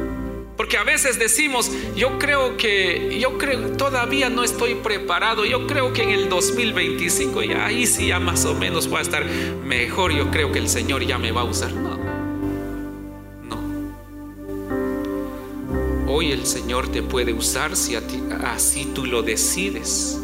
porque 0.60 0.76
a 0.76 0.84
veces 0.84 1.18
decimos, 1.18 1.72
yo 1.96 2.18
creo 2.18 2.58
que, 2.58 3.18
yo 3.18 3.38
creo, 3.38 3.78
todavía 3.78 4.28
no 4.28 4.44
estoy 4.44 4.74
preparado, 4.74 5.46
yo 5.46 5.66
creo 5.66 5.94
que 5.94 6.02
en 6.02 6.10
el 6.10 6.28
2025 6.28 7.42
ya 7.44 7.64
ahí 7.64 7.86
sí 7.86 8.08
ya 8.08 8.20
más 8.20 8.44
o 8.44 8.54
menos 8.54 8.86
voy 8.86 8.98
a 8.98 9.00
estar 9.00 9.24
mejor, 9.24 10.12
yo 10.12 10.30
creo 10.30 10.52
que 10.52 10.58
el 10.58 10.68
Señor 10.68 11.02
ya 11.02 11.16
me 11.16 11.32
va 11.32 11.40
a 11.40 11.44
usar. 11.44 11.72
No, 11.72 11.96
no. 13.48 13.56
Hoy 16.12 16.30
el 16.30 16.44
Señor 16.44 16.92
te 16.92 17.02
puede 17.02 17.32
usar 17.32 17.74
si 17.74 17.96
así 18.44 18.84
tú 18.94 19.06
lo 19.06 19.22
decides. 19.22 20.20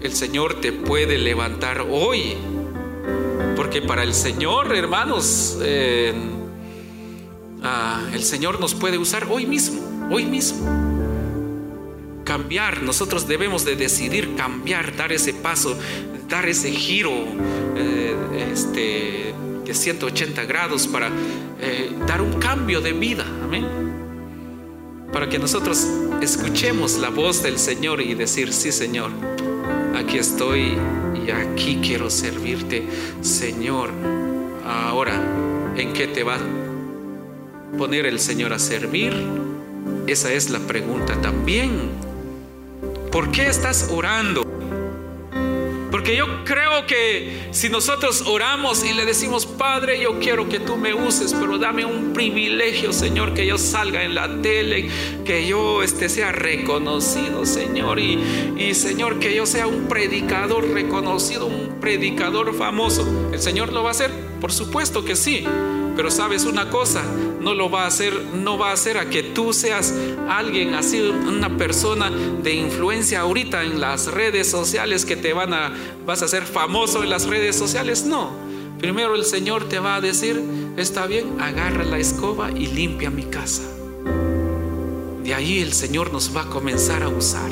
El 0.00 0.14
Señor 0.14 0.62
te 0.62 0.72
puede 0.72 1.18
levantar 1.18 1.86
hoy. 1.90 2.38
Porque 3.56 3.82
para 3.82 4.04
el 4.04 4.14
Señor, 4.14 4.74
hermanos, 4.74 5.58
eh, 5.60 6.14
ah, 7.62 8.02
el 8.12 8.22
Señor 8.22 8.60
nos 8.60 8.74
puede 8.74 8.98
usar 8.98 9.26
hoy 9.30 9.46
mismo, 9.46 9.80
hoy 10.10 10.24
mismo. 10.24 10.66
Cambiar, 12.24 12.82
nosotros 12.82 13.28
debemos 13.28 13.64
de 13.64 13.76
decidir 13.76 14.34
cambiar, 14.34 14.96
dar 14.96 15.12
ese 15.12 15.32
paso, 15.32 15.78
dar 16.28 16.48
ese 16.48 16.70
giro 16.70 17.12
eh, 17.76 18.16
este, 18.52 19.34
de 19.64 19.74
180 19.74 20.44
grados 20.44 20.86
para 20.86 21.08
eh, 21.60 21.92
dar 22.06 22.20
un 22.22 22.34
cambio 22.34 22.80
de 22.80 22.92
vida. 22.92 23.24
Amén. 23.44 23.64
Para 25.12 25.28
que 25.28 25.38
nosotros 25.38 25.86
escuchemos 26.20 26.98
la 26.98 27.10
voz 27.10 27.42
del 27.42 27.58
Señor 27.58 28.00
y 28.00 28.14
decir, 28.14 28.52
sí 28.52 28.72
Señor, 28.72 29.10
aquí 29.96 30.18
estoy 30.18 30.76
y 31.26 31.30
aquí 31.30 31.78
quiero 31.82 32.10
servirte, 32.10 32.82
Señor. 33.22 33.90
Ahora, 34.64 35.74
¿en 35.76 35.92
qué 35.92 36.08
te 36.08 36.24
va 36.24 36.38
poner 37.76 38.06
el 38.06 38.18
Señor 38.18 38.52
a 38.52 38.58
servir? 38.58 39.12
Esa 40.06 40.32
es 40.32 40.50
la 40.50 40.60
pregunta 40.60 41.20
también. 41.20 41.90
¿Por 43.10 43.30
qué 43.30 43.46
estás 43.46 43.88
orando? 43.90 44.42
Porque 45.90 46.16
yo 46.16 46.44
creo 46.44 46.86
que 46.86 47.48
si 47.52 47.68
nosotros 47.68 48.24
oramos 48.26 48.84
y 48.84 48.92
le 48.92 49.04
decimos, 49.04 49.46
Padre, 49.46 50.00
yo 50.00 50.18
quiero 50.18 50.48
que 50.48 50.60
tú 50.60 50.76
me 50.76 50.92
uses, 50.92 51.32
pero 51.32 51.58
dame 51.58 51.84
un 51.84 52.12
privilegio, 52.12 52.92
Señor, 52.92 53.34
que 53.34 53.46
yo 53.46 53.56
salga 53.56 54.04
en 54.04 54.14
la 54.14 54.42
tele, 54.42 54.88
que 55.24 55.46
yo 55.46 55.82
este, 55.82 56.08
sea 56.08 56.32
reconocido, 56.32 57.46
Señor, 57.46 57.98
y, 57.98 58.20
y 58.58 58.74
Señor, 58.74 59.18
que 59.18 59.34
yo 59.34 59.46
sea 59.46 59.66
un 59.66 59.88
predicador 59.88 60.68
reconocido, 60.68 61.46
un 61.46 61.80
predicador 61.80 62.54
famoso. 62.54 63.30
¿El 63.32 63.40
Señor 63.40 63.72
lo 63.72 63.82
va 63.82 63.88
a 63.88 63.92
hacer? 63.92 64.10
Por 64.40 64.52
supuesto 64.52 65.04
que 65.04 65.16
sí. 65.16 65.46
Pero 65.96 66.10
sabes 66.10 66.44
una 66.44 66.68
cosa, 66.68 67.02
no 67.40 67.54
lo 67.54 67.70
va 67.70 67.84
a 67.84 67.86
hacer, 67.86 68.12
no 68.34 68.58
va 68.58 68.70
a 68.70 68.72
hacer 68.74 68.98
a 68.98 69.08
que 69.08 69.22
tú 69.22 69.54
seas 69.54 69.94
alguien 70.28 70.74
así, 70.74 71.00
una 71.00 71.56
persona 71.56 72.10
de 72.10 72.52
influencia 72.52 73.20
ahorita 73.20 73.64
en 73.64 73.80
las 73.80 74.06
redes 74.08 74.50
sociales 74.50 75.06
que 75.06 75.16
te 75.16 75.32
van 75.32 75.54
a, 75.54 75.72
vas 76.04 76.20
a 76.20 76.28
ser 76.28 76.42
famoso 76.42 77.02
en 77.02 77.08
las 77.08 77.26
redes 77.26 77.56
sociales. 77.56 78.04
No. 78.04 78.30
Primero 78.78 79.14
el 79.14 79.24
Señor 79.24 79.68
te 79.70 79.78
va 79.78 79.94
a 79.94 80.00
decir, 80.02 80.42
está 80.76 81.06
bien, 81.06 81.40
agarra 81.40 81.82
la 81.82 81.98
escoba 81.98 82.50
y 82.50 82.66
limpia 82.66 83.08
mi 83.08 83.24
casa. 83.24 83.62
De 85.24 85.34
ahí 85.34 85.60
el 85.60 85.72
Señor 85.72 86.12
nos 86.12 86.36
va 86.36 86.42
a 86.42 86.46
comenzar 86.50 87.02
a 87.02 87.08
usar. 87.08 87.50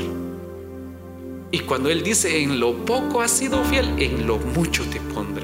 Y 1.51 1.61
cuando 1.61 1.89
Él 1.89 2.03
dice, 2.03 2.43
en 2.43 2.61
lo 2.61 2.85
poco 2.85 3.23
has 3.23 3.31
sido 3.31 3.65
fiel, 3.65 3.95
en 3.99 4.27
lo 4.27 4.37
mucho 4.37 4.85
te 4.91 5.01
pondré. 5.01 5.44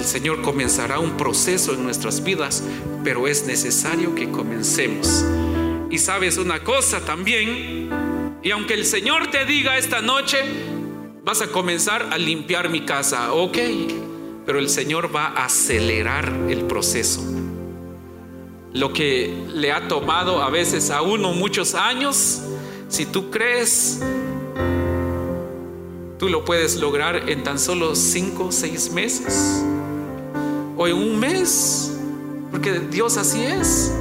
El 0.00 0.06
Señor 0.06 0.40
comenzará 0.40 0.98
un 0.98 1.18
proceso 1.18 1.74
en 1.74 1.84
nuestras 1.84 2.24
vidas, 2.24 2.62
pero 3.04 3.28
es 3.28 3.44
necesario 3.44 4.14
que 4.14 4.30
comencemos. 4.30 5.26
Y 5.90 5.98
sabes 5.98 6.38
una 6.38 6.64
cosa 6.64 7.04
también, 7.04 7.90
y 8.42 8.50
aunque 8.50 8.72
el 8.72 8.86
Señor 8.86 9.30
te 9.30 9.44
diga 9.44 9.76
esta 9.76 10.00
noche, 10.00 10.38
vas 11.22 11.42
a 11.42 11.48
comenzar 11.48 12.08
a 12.12 12.16
limpiar 12.16 12.70
mi 12.70 12.86
casa, 12.86 13.34
ok, 13.34 13.58
pero 14.46 14.58
el 14.58 14.70
Señor 14.70 15.14
va 15.14 15.26
a 15.26 15.44
acelerar 15.44 16.32
el 16.48 16.62
proceso. 16.64 17.22
Lo 18.72 18.94
que 18.94 19.44
le 19.52 19.70
ha 19.70 19.86
tomado 19.86 20.42
a 20.42 20.48
veces 20.48 20.90
a 20.90 21.02
uno 21.02 21.34
muchos 21.34 21.74
años, 21.74 22.40
si 22.88 23.04
tú 23.04 23.30
crees, 23.30 24.00
tú 26.18 26.30
lo 26.30 26.42
puedes 26.46 26.76
lograr 26.76 27.28
en 27.28 27.42
tan 27.42 27.58
solo 27.58 27.94
cinco 27.94 28.46
o 28.46 28.52
seis 28.52 28.90
meses 28.90 29.62
o 30.80 30.88
en 30.88 30.96
un 30.96 31.20
mes, 31.20 31.92
porque 32.50 32.80
Dios 32.90 33.18
así 33.18 33.44
es. 33.44 33.92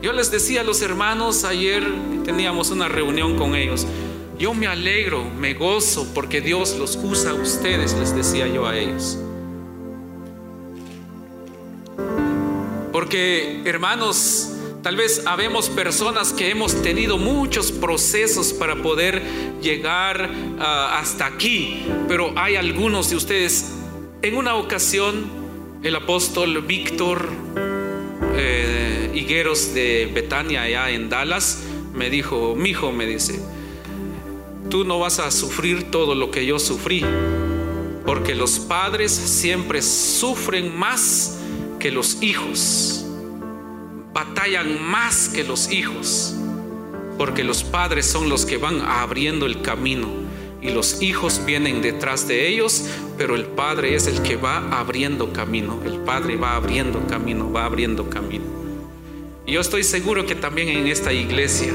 Yo 0.00 0.12
les 0.12 0.30
decía 0.30 0.60
a 0.60 0.64
los 0.64 0.82
hermanos 0.82 1.42
ayer, 1.42 1.84
teníamos 2.24 2.70
una 2.70 2.86
reunión 2.86 3.36
con 3.36 3.56
ellos, 3.56 3.84
yo 4.38 4.54
me 4.54 4.68
alegro, 4.68 5.24
me 5.24 5.54
gozo 5.54 6.06
porque 6.14 6.40
Dios 6.40 6.76
los 6.78 6.94
usa 7.02 7.32
a 7.32 7.34
ustedes, 7.34 7.92
les 7.94 8.14
decía 8.14 8.46
yo 8.46 8.68
a 8.68 8.78
ellos. 8.78 9.18
Porque 12.92 13.62
hermanos, 13.64 14.52
tal 14.84 14.94
vez 14.94 15.26
habemos 15.26 15.70
personas 15.70 16.32
que 16.32 16.52
hemos 16.52 16.82
tenido 16.82 17.18
muchos 17.18 17.72
procesos 17.72 18.52
para 18.52 18.76
poder 18.80 19.20
llegar 19.60 20.30
ah, 20.60 21.00
hasta 21.00 21.26
aquí, 21.26 21.84
pero 22.06 22.32
hay 22.36 22.54
algunos 22.54 23.10
de 23.10 23.16
ustedes 23.16 23.72
en 24.22 24.36
una 24.36 24.54
ocasión 24.54 25.37
el 25.88 25.96
apóstol 25.96 26.60
Víctor 26.60 27.30
eh, 28.36 29.10
Higueros 29.14 29.72
de 29.72 30.10
Betania, 30.12 30.62
allá 30.62 30.90
en 30.90 31.08
Dallas, 31.08 31.62
me 31.94 32.10
dijo, 32.10 32.54
mi 32.54 32.70
hijo 32.70 32.92
me 32.92 33.06
dice, 33.06 33.40
tú 34.68 34.84
no 34.84 34.98
vas 34.98 35.18
a 35.18 35.30
sufrir 35.30 35.90
todo 35.90 36.14
lo 36.14 36.30
que 36.30 36.44
yo 36.44 36.58
sufrí, 36.58 37.02
porque 38.04 38.34
los 38.34 38.58
padres 38.58 39.12
siempre 39.12 39.80
sufren 39.80 40.76
más 40.78 41.38
que 41.78 41.90
los 41.90 42.22
hijos, 42.22 43.06
batallan 44.12 44.82
más 44.82 45.30
que 45.30 45.42
los 45.42 45.72
hijos, 45.72 46.34
porque 47.16 47.44
los 47.44 47.64
padres 47.64 48.04
son 48.04 48.28
los 48.28 48.44
que 48.44 48.58
van 48.58 48.82
abriendo 48.82 49.46
el 49.46 49.62
camino 49.62 50.27
y 50.60 50.70
los 50.70 51.02
hijos 51.02 51.42
vienen 51.44 51.82
detrás 51.82 52.26
de 52.26 52.48
ellos, 52.48 52.84
pero 53.16 53.36
el 53.36 53.44
Padre 53.44 53.94
es 53.94 54.06
el 54.06 54.22
que 54.22 54.36
va 54.36 54.58
abriendo 54.78 55.32
camino, 55.32 55.80
el 55.84 55.98
Padre 55.98 56.36
va 56.36 56.56
abriendo 56.56 57.06
camino, 57.06 57.52
va 57.52 57.64
abriendo 57.64 58.10
camino. 58.10 58.44
Y 59.46 59.52
yo 59.52 59.60
estoy 59.60 59.84
seguro 59.84 60.26
que 60.26 60.34
también 60.34 60.68
en 60.68 60.86
esta 60.88 61.12
iglesia, 61.12 61.72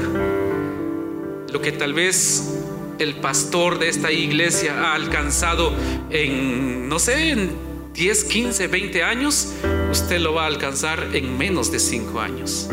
lo 1.52 1.60
que 1.60 1.72
tal 1.72 1.92
vez 1.92 2.54
el 2.98 3.16
pastor 3.16 3.78
de 3.78 3.88
esta 3.88 4.12
iglesia 4.12 4.80
ha 4.80 4.94
alcanzado 4.94 5.72
en, 6.10 6.88
no 6.88 6.98
sé, 6.98 7.30
en 7.30 7.50
10, 7.94 8.24
15, 8.24 8.66
20 8.68 9.02
años, 9.02 9.54
usted 9.90 10.20
lo 10.20 10.34
va 10.34 10.44
a 10.44 10.46
alcanzar 10.46 11.10
en 11.12 11.38
menos 11.38 11.72
de 11.72 11.78
5 11.78 12.20
años. 12.20 12.68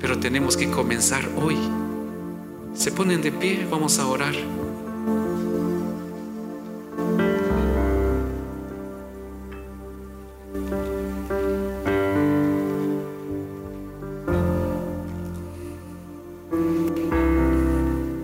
Pero 0.00 0.18
tenemos 0.18 0.56
que 0.56 0.70
comenzar 0.70 1.28
hoy. 1.36 1.56
Se 2.76 2.92
ponen 2.92 3.22
de 3.22 3.32
pie, 3.32 3.66
vamos 3.68 3.98
a 3.98 4.06
orar. 4.06 4.34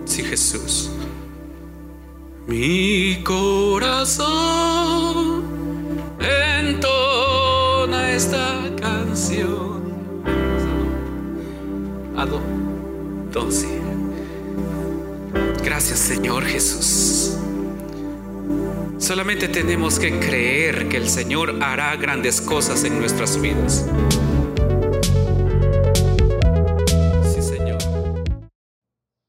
Sí, 0.05 0.23
Jesús. 0.23 0.91
Mi 2.47 3.21
corazón 3.23 4.33
entona 6.19 8.11
esta 8.11 8.69
canción. 8.79 9.83
Ado, 12.15 12.39
doce. 13.31 13.82
Gracias 15.85 16.15
Señor 16.15 16.45
Jesús. 16.45 17.35
Solamente 18.99 19.49
tenemos 19.49 19.99
que 19.99 20.17
creer 20.17 20.87
que 20.87 20.95
el 20.95 21.09
Señor 21.09 21.61
hará 21.61 21.93
grandes 21.97 22.39
cosas 22.39 22.85
en 22.85 22.99
nuestras 22.99 23.35
vidas. 23.41 23.85
Sí, 27.33 27.41
Señor. 27.41 27.79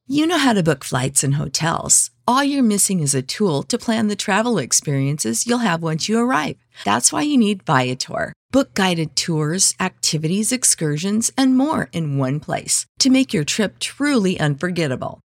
You 0.07 0.28
know 0.28 0.38
how 0.38 0.52
to 0.52 0.62
book 0.62 0.84
flights 0.84 1.24
and 1.24 1.34
hotels. 1.34 2.12
All 2.24 2.44
you're 2.44 2.62
missing 2.62 3.00
is 3.00 3.16
a 3.16 3.22
tool 3.22 3.64
to 3.64 3.76
plan 3.76 4.07
the 4.07 4.14
travel 4.14 4.59
experiences 4.59 5.48
you'll 5.48 5.59
have 5.59 5.82
once 5.82 6.09
you 6.09 6.20
arrive. 6.20 6.55
That's 6.84 7.12
why 7.12 7.22
you 7.22 7.36
need 7.36 7.64
Viator. 7.64 8.32
Book 8.52 8.74
guided 8.74 9.16
tours, 9.16 9.74
activities, 9.80 10.52
excursions, 10.52 11.32
and 11.36 11.57
more 11.57 11.88
in 11.92 12.16
one 12.16 12.38
place 12.38 12.86
to 13.00 13.11
make 13.11 13.34
your 13.34 13.42
trip 13.42 13.80
truly 13.80 14.38
unforgettable. 14.38 15.24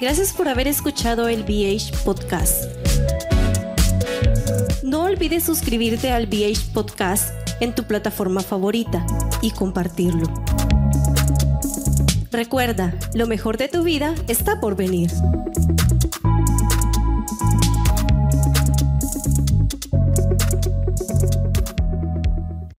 Gracias 0.00 0.32
por 0.32 0.48
haber 0.48 0.66
escuchado 0.66 1.28
el 1.28 1.42
BH 1.42 2.04
Podcast. 2.06 2.64
No 4.82 5.02
olvides 5.02 5.44
suscribirte 5.44 6.10
al 6.10 6.26
BH 6.26 6.72
Podcast 6.72 7.34
en 7.60 7.74
tu 7.74 7.84
plataforma 7.84 8.40
favorita 8.40 9.06
y 9.42 9.50
compartirlo. 9.50 10.26
Recuerda, 12.32 12.94
lo 13.12 13.26
mejor 13.26 13.58
de 13.58 13.68
tu 13.68 13.82
vida 13.82 14.14
está 14.26 14.58
por 14.58 14.74
venir. 14.74 15.10